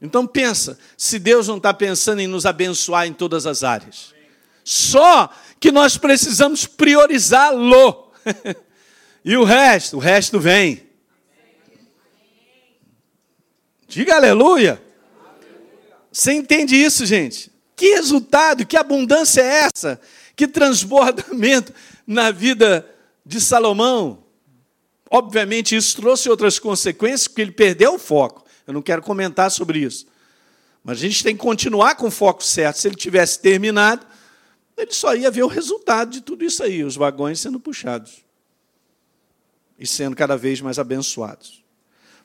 [0.00, 4.14] Então pensa, se Deus não está pensando em nos abençoar em todas as áreas,
[4.64, 8.10] só que nós precisamos priorizá-lo.
[9.24, 10.88] e o resto, o resto vem.
[13.86, 14.89] Diga aleluia.
[16.12, 17.50] Você entende isso, gente?
[17.76, 20.00] Que resultado, que abundância é essa?
[20.36, 21.72] Que transbordamento
[22.06, 22.88] na vida
[23.24, 24.24] de Salomão?
[25.10, 28.44] Obviamente, isso trouxe outras consequências, porque ele perdeu o foco.
[28.66, 30.06] Eu não quero comentar sobre isso.
[30.84, 32.76] Mas a gente tem que continuar com o foco certo.
[32.76, 34.06] Se ele tivesse terminado,
[34.76, 38.24] ele só ia ver o resultado de tudo isso aí, os vagões sendo puxados
[39.78, 41.64] e sendo cada vez mais abençoados.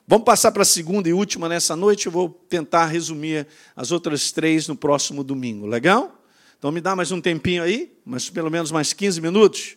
[0.08, 2.06] Vamos passar para a segunda e última nessa noite.
[2.06, 3.44] Eu vou tentar resumir
[3.74, 5.66] as outras três no próximo domingo.
[5.66, 6.22] Legal?
[6.56, 9.76] Então me dá mais um tempinho aí, mas pelo menos mais 15 minutos.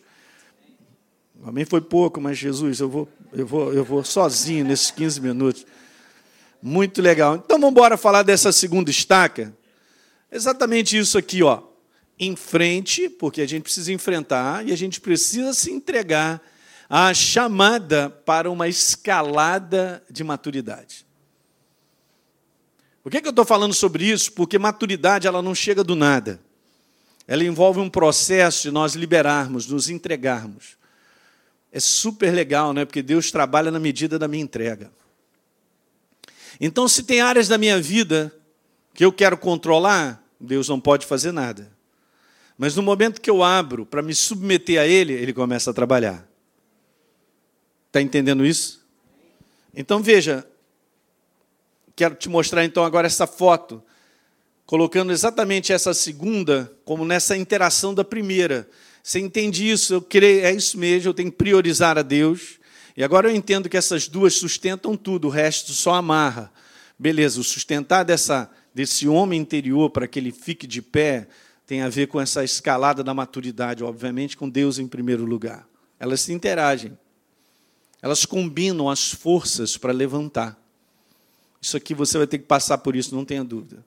[1.44, 5.66] Também foi pouco, mas Jesus, eu vou, eu vou, eu vou sozinho nesses 15 minutos.
[6.62, 7.34] Muito legal.
[7.34, 9.52] Então vamos embora falar dessa segunda estaca.
[10.30, 11.60] Exatamente isso aqui, ó.
[12.16, 16.40] Em frente, porque a gente precisa enfrentar e a gente precisa se entregar
[16.92, 21.06] a chamada para uma escalada de maturidade.
[23.00, 24.32] Por que, que eu estou falando sobre isso?
[24.32, 26.40] Porque maturidade ela não chega do nada.
[27.28, 30.76] Ela envolve um processo de nós liberarmos, nos entregarmos.
[31.70, 32.84] É super legal, né?
[32.84, 34.90] Porque Deus trabalha na medida da minha entrega.
[36.60, 38.34] Então, se tem áreas da minha vida
[38.92, 41.70] que eu quero controlar, Deus não pode fazer nada.
[42.58, 46.29] Mas no momento que eu abro para me submeter a Ele, Ele começa a trabalhar.
[47.90, 48.86] Está entendendo isso?
[49.74, 50.46] Então veja,
[51.96, 53.82] quero te mostrar então agora essa foto,
[54.64, 58.70] colocando exatamente essa segunda como nessa interação da primeira.
[59.02, 59.92] Você entende isso?
[59.92, 62.60] Eu creio, é isso mesmo, eu tenho que priorizar a Deus.
[62.96, 66.52] E agora eu entendo que essas duas sustentam tudo, o resto só amarra.
[66.96, 71.26] Beleza, o sustentar dessa, desse homem interior para que ele fique de pé,
[71.66, 75.66] tem a ver com essa escalada da maturidade, obviamente, com Deus em primeiro lugar.
[75.98, 76.96] Elas se interagem.
[78.02, 80.58] Elas combinam as forças para levantar.
[81.60, 83.84] Isso aqui você vai ter que passar por isso, não tenha dúvida.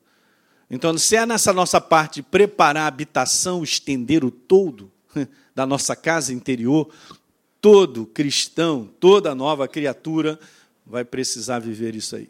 [0.70, 4.92] Então, se é nessa nossa parte de preparar a habitação, estender o todo
[5.54, 6.90] da nossa casa interior,
[7.62, 10.40] todo cristão, toda nova criatura
[10.86, 12.30] vai precisar viver isso aí.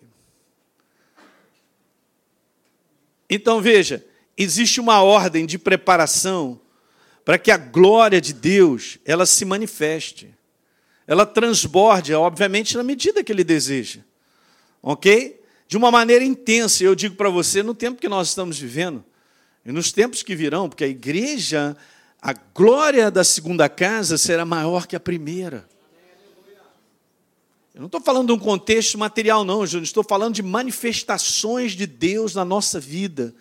[3.29, 4.05] Então veja,
[4.37, 6.61] existe uma ordem de preparação
[7.25, 10.31] para que a glória de Deus ela se manifeste.
[11.05, 14.01] Ela transborde, obviamente, na medida que ele deseja.
[14.81, 15.41] OK?
[15.67, 19.03] De uma maneira intensa, eu digo para você, no tempo que nós estamos vivendo,
[19.65, 21.75] e nos tempos que virão, porque a igreja,
[22.21, 25.67] a glória da segunda casa será maior que a primeira.
[27.73, 29.83] Eu não estou falando de um contexto material, não, Júnior.
[29.83, 33.33] Estou falando de manifestações de Deus na nossa vida.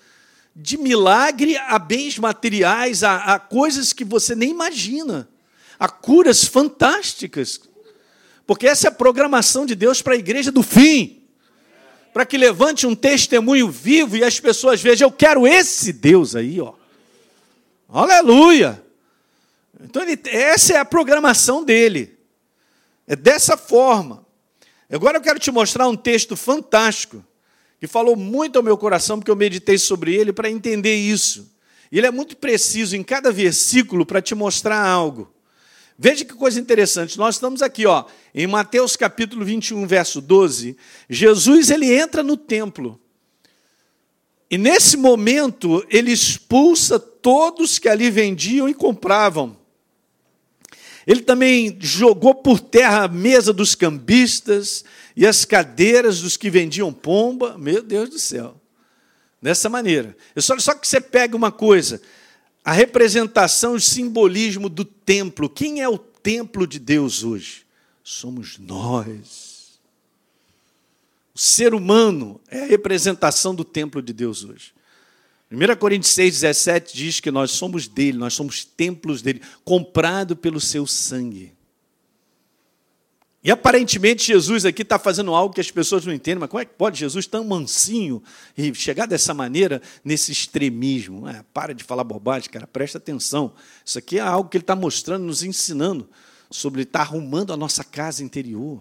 [0.57, 5.29] De milagre a bens materiais, a, a coisas que você nem imagina.
[5.83, 7.61] A curas fantásticas.
[8.47, 11.25] Porque essa é a programação de Deus para a igreja do fim.
[12.13, 16.61] Para que levante um testemunho vivo e as pessoas vejam, eu quero esse Deus aí,
[16.61, 16.75] ó.
[17.89, 18.81] Aleluia!
[19.83, 22.17] Então, ele, essa é a programação dele.
[23.05, 24.25] É dessa forma.
[24.89, 27.25] Agora eu quero te mostrar um texto fantástico,
[27.81, 31.53] que falou muito ao meu coração, porque eu meditei sobre ele para entender isso.
[31.91, 35.42] Ele é muito preciso em cada versículo para te mostrar algo.
[36.05, 37.17] Veja que coisa interessante.
[37.17, 40.77] Nós estamos aqui, ó, em Mateus capítulo 21, verso 12.
[41.09, 43.01] Jesus ele entra no templo.
[44.51, 49.57] E nesse momento ele expulsa todos que ali vendiam e compravam.
[51.07, 54.85] Ele também jogou por terra a mesa dos cambistas
[55.15, 57.57] e as cadeiras dos que vendiam pomba.
[57.57, 58.61] Meu Deus do céu.
[59.41, 60.17] Dessa maneira.
[60.37, 62.03] Só, só que você pega uma coisa:
[62.65, 65.49] a representação, o simbolismo do templo.
[65.49, 67.67] Quem é o templo de Deus hoje?
[68.05, 69.81] Somos nós.
[71.35, 74.73] O ser humano é a representação do templo de Deus hoje.
[75.51, 80.61] 1 Coríntios 6, 17 diz que nós somos dele, nós somos templos dele, comprado pelo
[80.61, 81.53] seu sangue.
[83.45, 86.65] E aparentemente Jesus aqui está fazendo algo que as pessoas não entendem, mas como é
[86.65, 88.23] que pode Jesus tão mansinho
[88.57, 91.29] e chegar dessa maneira nesse extremismo?
[91.29, 93.53] É, para de falar bobagem, cara, presta atenção.
[93.85, 96.09] Isso aqui é algo que ele está mostrando, nos ensinando
[96.51, 98.81] sobre estar tá arrumando a nossa casa interior.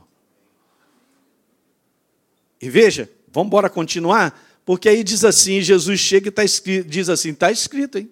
[2.62, 4.39] E veja, vamos embora continuar.
[4.64, 8.12] Porque aí diz assim, Jesus chega e tá escrito, diz assim, está escrito, hein?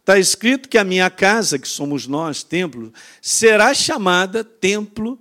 [0.00, 2.92] Está escrito que a minha casa, que somos nós, templo,
[3.22, 5.18] será chamada templo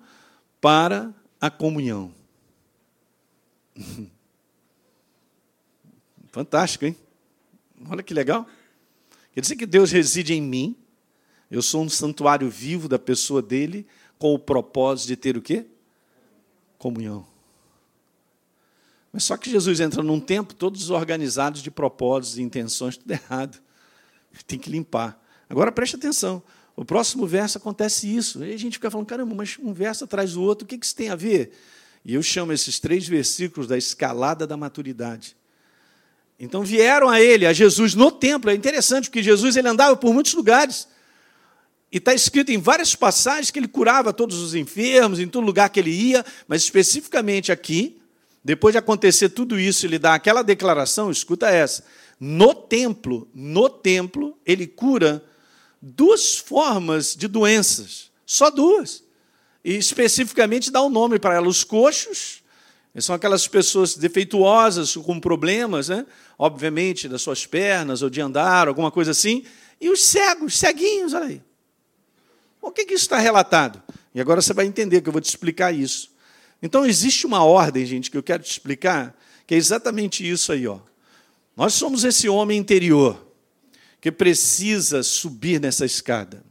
[0.65, 2.11] para a comunhão.
[6.31, 6.97] Fantástico, hein?
[7.87, 8.47] Olha que legal.
[9.31, 10.75] Quer dizer que Deus reside em mim,
[11.51, 13.85] eu sou um santuário vivo da pessoa dele,
[14.17, 15.67] com o propósito de ter o quê?
[16.79, 17.27] Comunhão.
[19.13, 23.61] Mas só que Jesus entra num tempo todos organizados de propósitos e intenções, tudo errado.
[24.47, 25.23] Tem que limpar.
[25.47, 26.41] Agora preste atenção.
[26.75, 28.43] O próximo verso acontece isso.
[28.43, 30.95] Aí a gente fica falando, caramba, mas um verso atrás do outro, o que isso
[30.95, 31.51] tem a ver?
[32.03, 35.35] E eu chamo esses três versículos da escalada da maturidade.
[36.37, 38.51] Então vieram a ele, a Jesus, no templo.
[38.51, 40.87] É interessante, porque Jesus ele andava por muitos lugares.
[41.91, 45.69] E está escrito em várias passagens que ele curava todos os enfermos, em todo lugar
[45.69, 48.01] que ele ia, mas especificamente aqui,
[48.43, 51.85] depois de acontecer tudo isso, ele dá aquela declaração, escuta essa.
[52.19, 55.23] No templo, no templo, ele cura
[55.87, 59.03] duas formas de doenças, só duas.
[59.63, 62.43] E especificamente dá um nome para elas, os coxos,
[62.97, 66.05] são aquelas pessoas defeituosas, com problemas, né?
[66.39, 69.45] obviamente, das suas pernas, ou de andar, alguma coisa assim,
[69.79, 71.41] e os cegos, ceguinhos, olha aí.
[72.61, 73.83] O que, que isso está relatado?
[74.13, 76.09] E agora você vai entender que eu vou te explicar isso.
[76.63, 79.15] Então existe uma ordem, gente, que eu quero te explicar,
[79.45, 80.79] que é exatamente isso aí, ó.
[81.55, 83.24] Nós somos esse homem interior
[84.05, 86.43] que precisa subir nessa escada,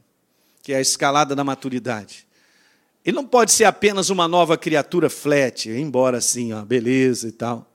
[0.61, 2.27] que é a escalada da maturidade.
[3.05, 7.73] Ele não pode ser apenas uma nova criatura flat, embora assim, ó, beleza e tal.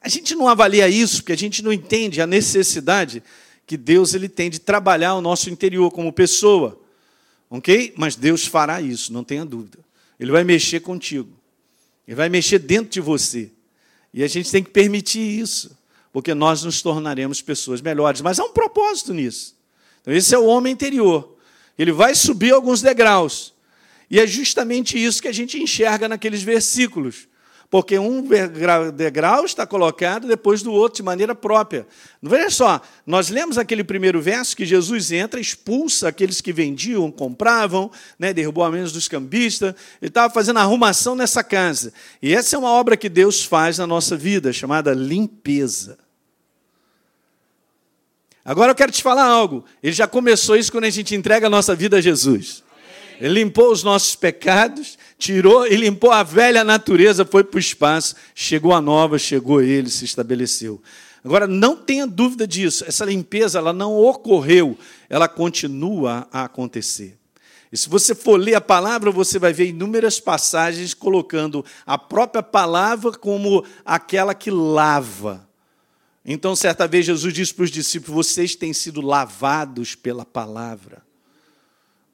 [0.00, 3.20] A gente não avalia isso porque a gente não entende a necessidade
[3.66, 6.80] que Deus ele tem de trabalhar o nosso interior como pessoa.
[7.50, 7.94] OK?
[7.96, 9.80] Mas Deus fará isso, não tenha dúvida.
[10.20, 11.32] Ele vai mexer contigo.
[12.06, 13.50] Ele vai mexer dentro de você.
[14.14, 15.76] E a gente tem que permitir isso,
[16.12, 18.20] porque nós nos tornaremos pessoas melhores.
[18.20, 19.56] Mas há um propósito nisso.
[20.00, 21.36] Então, esse é o homem interior.
[21.78, 23.54] Ele vai subir alguns degraus.
[24.10, 27.27] E é justamente isso que a gente enxerga naqueles versículos.
[27.70, 28.26] Porque um
[28.94, 31.86] degrau está colocado depois do outro de maneira própria.
[32.22, 37.90] Veja só, nós lemos aquele primeiro verso que Jesus entra, expulsa aqueles que vendiam, compravam,
[38.18, 41.92] né, derrubou a menos dos cambistas, ele estava fazendo arrumação nessa casa.
[42.22, 45.98] E essa é uma obra que Deus faz na nossa vida, chamada limpeza.
[48.42, 49.62] Agora eu quero te falar algo.
[49.82, 52.64] Ele já começou isso quando a gente entrega a nossa vida a Jesus.
[53.20, 58.14] Ele limpou os nossos pecados, tirou e limpou a velha natureza, foi para o espaço,
[58.34, 60.80] chegou a nova, chegou ele, se estabeleceu.
[61.24, 64.78] Agora, não tenha dúvida disso, essa limpeza ela não ocorreu,
[65.10, 67.18] ela continua a acontecer.
[67.70, 72.42] E se você for ler a palavra, você vai ver inúmeras passagens colocando a própria
[72.42, 75.46] palavra como aquela que lava.
[76.24, 81.02] Então, certa vez, Jesus disse para os discípulos: Vocês têm sido lavados pela palavra.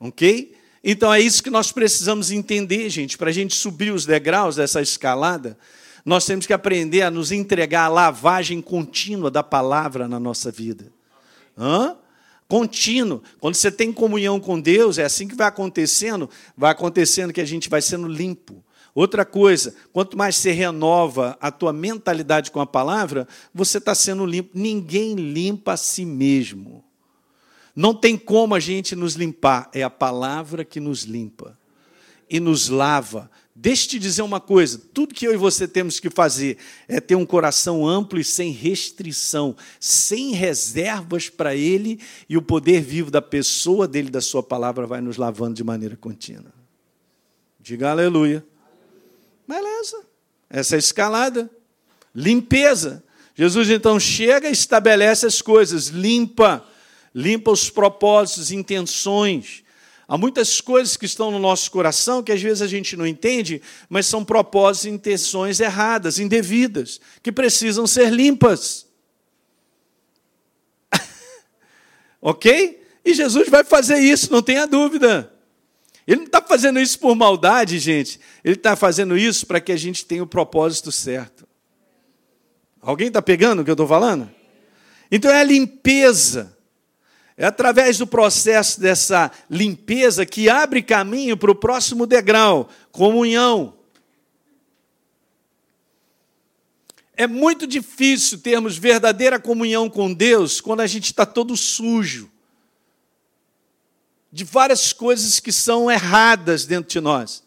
[0.00, 0.54] Ok?
[0.86, 4.82] Então é isso que nós precisamos entender, gente, para a gente subir os degraus dessa
[4.82, 5.56] escalada.
[6.04, 10.92] Nós temos que aprender a nos entregar a lavagem contínua da palavra na nossa vida.
[11.56, 11.96] Hã?
[12.46, 13.22] Contínuo.
[13.40, 17.46] Quando você tem comunhão com Deus, é assim que vai acontecendo, vai acontecendo que a
[17.46, 18.62] gente vai sendo limpo.
[18.94, 24.26] Outra coisa, quanto mais você renova a tua mentalidade com a palavra, você está sendo
[24.26, 24.50] limpo.
[24.52, 26.83] Ninguém limpa a si mesmo.
[27.74, 31.58] Não tem como a gente nos limpar, é a palavra que nos limpa
[32.30, 33.30] e nos lava.
[33.54, 37.00] Deixa eu te dizer uma coisa: tudo que eu e você temos que fazer é
[37.00, 43.10] ter um coração amplo e sem restrição, sem reservas para Ele, e o poder vivo
[43.10, 46.52] da pessoa dele, da Sua palavra, vai nos lavando de maneira contínua.
[47.60, 48.44] Diga aleluia.
[49.48, 50.04] Beleza.
[50.48, 51.50] Essa é a escalada.
[52.14, 53.02] Limpeza.
[53.34, 56.64] Jesus então chega e estabelece as coisas, limpa
[57.14, 59.62] limpa os propósitos, intenções.
[60.06, 63.62] Há muitas coisas que estão no nosso coração que às vezes a gente não entende,
[63.88, 68.86] mas são propósitos e intenções erradas, indevidas, que precisam ser limpas.
[72.20, 72.82] ok?
[73.04, 75.32] E Jesus vai fazer isso, não tenha dúvida.
[76.06, 78.20] Ele não está fazendo isso por maldade, gente.
[78.42, 81.48] Ele está fazendo isso para que a gente tenha o propósito certo.
[82.80, 84.30] Alguém está pegando o que eu estou falando?
[85.10, 86.54] Então é a limpeza.
[87.36, 93.74] É através do processo dessa limpeza que abre caminho para o próximo degrau comunhão.
[97.16, 102.30] É muito difícil termos verdadeira comunhão com Deus quando a gente está todo sujo
[104.32, 107.44] de várias coisas que são erradas dentro de nós.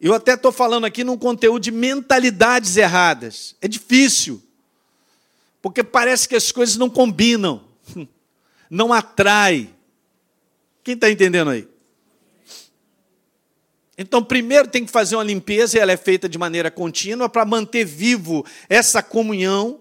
[0.00, 3.54] Eu até estou falando aqui num conteúdo de mentalidades erradas.
[3.60, 4.42] É difícil,
[5.62, 7.64] porque parece que as coisas não combinam
[8.70, 9.70] não atrai.
[10.82, 11.68] Quem está entendendo aí?
[13.96, 17.44] Então, primeiro tem que fazer uma limpeza, e ela é feita de maneira contínua para
[17.44, 19.80] manter vivo essa comunhão.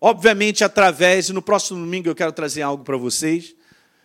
[0.00, 3.54] Obviamente, através, e no próximo domingo eu quero trazer algo para vocês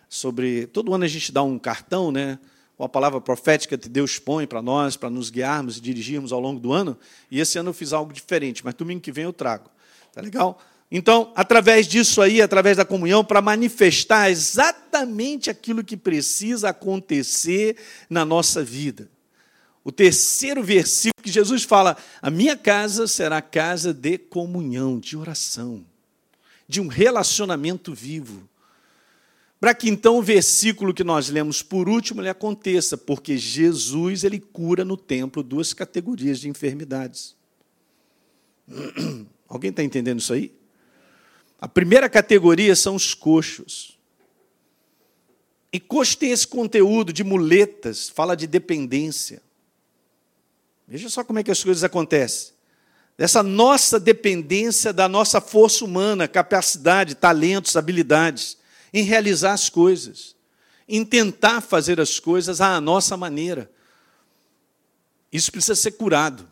[0.08, 0.66] sobre.
[0.66, 2.38] Todo ano a gente dá um cartão, né?
[2.78, 6.60] Uma palavra profética que Deus põe para nós, para nos guiarmos e dirigirmos ao longo
[6.60, 6.96] do ano.
[7.30, 9.68] E esse ano eu fiz algo diferente, mas domingo que vem eu trago.
[10.12, 10.60] Tá legal?
[10.90, 17.76] Então, através disso aí, através da comunhão, para manifestar exatamente aquilo que precisa acontecer
[18.08, 19.10] na nossa vida.
[19.84, 25.84] O terceiro versículo que Jesus fala: A minha casa será casa de comunhão, de oração,
[26.66, 28.48] de um relacionamento vivo.
[29.60, 34.38] Para que então o versículo que nós lemos por último ele aconteça, porque Jesus ele
[34.38, 37.36] cura no templo duas categorias de enfermidades.
[39.48, 40.57] Alguém está entendendo isso aí?
[41.60, 43.98] A primeira categoria são os coxos.
[45.72, 49.42] E coxo tem esse conteúdo de muletas, fala de dependência.
[50.86, 52.52] Veja só como é que as coisas acontecem.
[53.16, 58.56] Dessa nossa dependência da nossa força humana, capacidade, talentos, habilidades,
[58.94, 60.36] em realizar as coisas,
[60.88, 63.70] em tentar fazer as coisas à nossa maneira.
[65.32, 66.48] Isso precisa ser curado.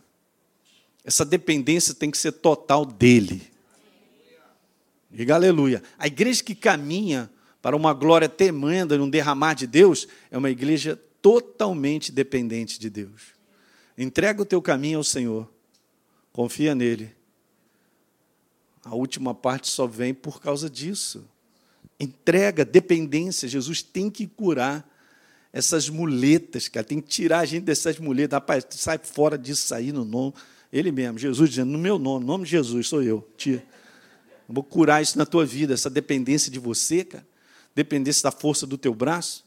[1.04, 3.55] Essa dependência tem que ser total dele.
[5.10, 5.82] Diga aleluia.
[5.98, 7.30] A igreja que caminha
[7.62, 13.34] para uma glória tremenda, num derramar de Deus, é uma igreja totalmente dependente de Deus.
[13.98, 15.50] Entrega o teu caminho ao Senhor.
[16.32, 17.10] Confia nele.
[18.84, 21.24] A última parte só vem por causa disso.
[21.98, 23.48] Entrega, dependência.
[23.48, 24.88] Jesus tem que curar
[25.52, 26.84] essas muletas, cara.
[26.84, 28.36] Tem que tirar a gente dessas muletas.
[28.36, 30.34] Rapaz, sai fora disso aí no nome.
[30.72, 33.26] Ele mesmo, Jesus dizendo, no meu nome, no nome de Jesus, sou eu.
[33.36, 33.64] Tira.
[34.48, 37.26] Vou curar isso na tua vida, essa dependência de você, cara.
[37.74, 39.44] Dependência da força do teu braço.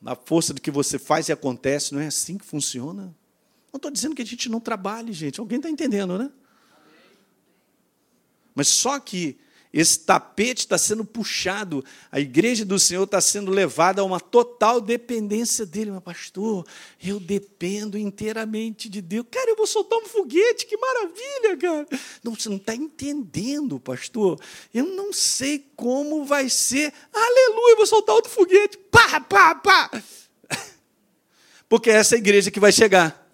[0.00, 1.94] Da força do que você faz e acontece.
[1.94, 3.14] Não é assim que funciona.
[3.72, 5.40] Não estou dizendo que a gente não trabalhe, gente.
[5.40, 6.30] Alguém está entendendo, né?
[8.54, 9.38] Mas só que
[9.76, 14.80] esse tapete está sendo puxado, a igreja do Senhor está sendo levada a uma total
[14.80, 15.90] dependência dele.
[15.90, 16.66] Mas, pastor,
[17.04, 19.26] eu dependo inteiramente de Deus.
[19.30, 21.86] Cara, eu vou soltar um foguete, que maravilha, cara.
[22.24, 24.40] Não, você não está entendendo, pastor.
[24.72, 26.90] Eu não sei como vai ser.
[27.12, 28.78] Aleluia, eu vou soltar outro foguete.
[28.90, 29.90] Pá, pá, pá.
[31.68, 33.30] Porque essa é a igreja que vai chegar.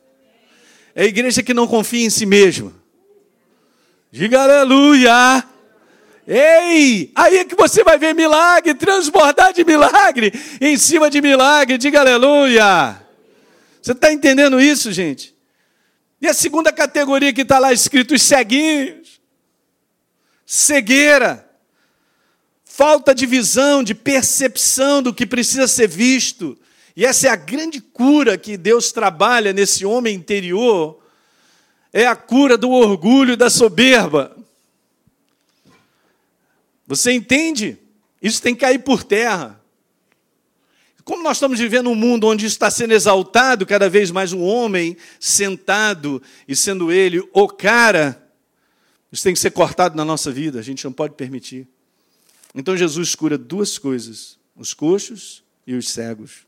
[0.93, 2.75] É a igreja que não confia em si mesma.
[4.11, 5.52] Diga aleluia.
[6.27, 11.79] Ei, aí é que você vai ver milagre, transbordar de milagre em cima de milagre.
[11.79, 13.01] Diga aleluia.
[13.81, 15.35] Você está entendendo isso, gente?
[16.21, 19.21] E a segunda categoria que está lá escrito, os ceguinhos.
[20.47, 21.49] Cegueira.
[22.65, 26.57] Falta de visão, de percepção do que precisa ser visto.
[26.95, 31.03] E essa é a grande cura que Deus trabalha nesse homem interior,
[31.93, 34.37] é a cura do orgulho da soberba.
[36.87, 37.79] Você entende?
[38.21, 39.61] Isso tem que cair por terra.
[41.05, 44.97] Como nós estamos vivendo um mundo onde está sendo exaltado cada vez mais um homem
[45.19, 48.23] sentado e sendo ele o cara,
[49.11, 51.67] isso tem que ser cortado na nossa vida, a gente não pode permitir.
[52.55, 56.47] Então Jesus cura duas coisas: os coxos e os cegos.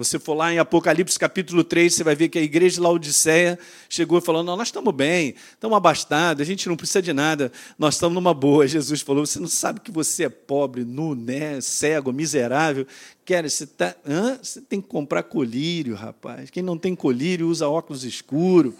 [0.00, 3.58] Você for lá em Apocalipse capítulo 3, você vai ver que a igreja de Laodiceia
[3.86, 8.14] chegou falando: nós estamos bem, estamos abastados, a gente não precisa de nada, nós estamos
[8.14, 8.66] numa boa.
[8.66, 12.86] Jesus falou: você não sabe que você é pobre, nu, né, cego, miserável.
[13.26, 14.38] Quer, você, tá, hã?
[14.42, 16.48] você tem que comprar colírio, rapaz.
[16.48, 18.72] Quem não tem colírio usa óculos escuros.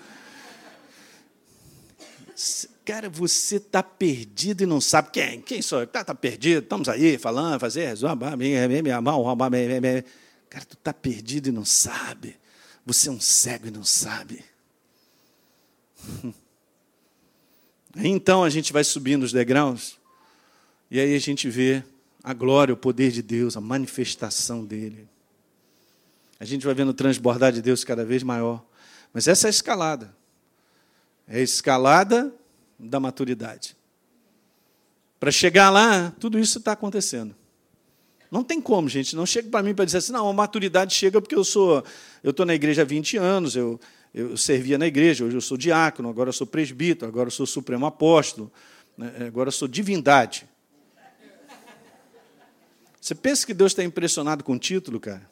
[2.82, 5.42] Cara, você está perdido e não sabe quem?
[5.42, 5.84] Quem sou eu?
[5.84, 7.94] Está tá perdido, estamos aí falando, fazer.
[10.50, 12.36] Cara, tu está perdido e não sabe.
[12.84, 14.44] Você é um cego e não sabe.
[17.96, 19.98] Então a gente vai subindo os degraus
[20.88, 21.82] e aí a gente vê
[22.22, 25.08] a glória, o poder de Deus, a manifestação dele.
[26.38, 28.64] A gente vai vendo transbordar de Deus cada vez maior.
[29.12, 30.14] Mas essa é a escalada.
[31.26, 32.32] É a escalada
[32.78, 33.76] da maturidade.
[35.18, 37.34] Para chegar lá, tudo isso está acontecendo.
[38.30, 39.16] Não tem como, gente.
[39.16, 41.84] Não chega para mim para dizer assim, não, a maturidade chega porque eu sou,
[42.22, 43.80] eu estou na igreja há 20 anos, eu,
[44.14, 47.44] eu servia na igreja, hoje eu sou diácono, agora eu sou presbítero, agora eu sou
[47.44, 48.52] supremo apóstolo,
[48.96, 50.48] né, agora eu sou divindade.
[53.00, 55.28] Você pensa que Deus está impressionado com o título, cara?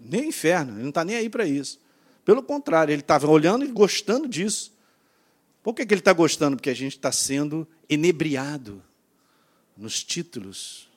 [0.00, 1.80] Nem inferno, ele não está nem aí para isso.
[2.24, 4.72] Pelo contrário, ele estava olhando e gostando disso.
[5.62, 6.56] Por que, que ele está gostando?
[6.56, 8.82] Porque a gente está sendo enebriado
[9.76, 10.88] nos títulos.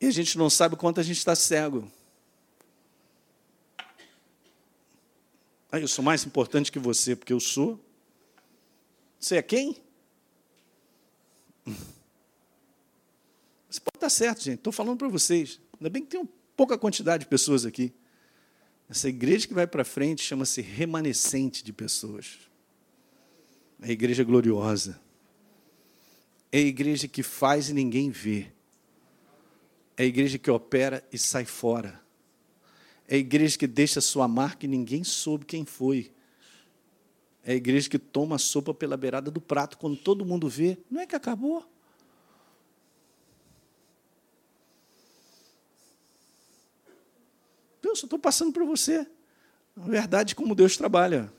[0.00, 1.90] E a gente não sabe quanto a gente está cego.
[5.70, 7.82] Ah, eu sou mais importante que você, porque eu sou.
[9.18, 9.80] Você é quem?
[13.70, 14.58] Você pode estar certo, gente.
[14.58, 15.60] Estou falando para vocês.
[15.78, 17.94] Ainda bem que tem pouca quantidade de pessoas aqui.
[18.90, 22.51] Essa igreja que vai para frente chama-se remanescente de pessoas.
[23.82, 25.00] É a igreja gloriosa.
[26.52, 28.46] É a igreja que faz e ninguém vê.
[29.96, 32.00] É a igreja que opera e sai fora.
[33.08, 36.12] É a igreja que deixa sua marca e ninguém soube quem foi.
[37.44, 40.78] É a igreja que toma a sopa pela beirada do prato quando todo mundo vê.
[40.88, 41.66] Não é que acabou?
[47.82, 49.06] Eu estou passando para você.
[49.76, 51.32] Na verdade, como Deus trabalha.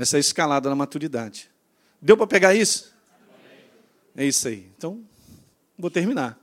[0.00, 1.50] Essa é escalada na maturidade.
[2.00, 2.90] Deu para pegar isso?
[4.16, 4.66] É isso aí.
[4.74, 5.04] Então,
[5.78, 6.40] vou terminar.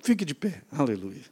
[0.00, 0.62] Fique de pé.
[0.70, 1.24] Aleluia.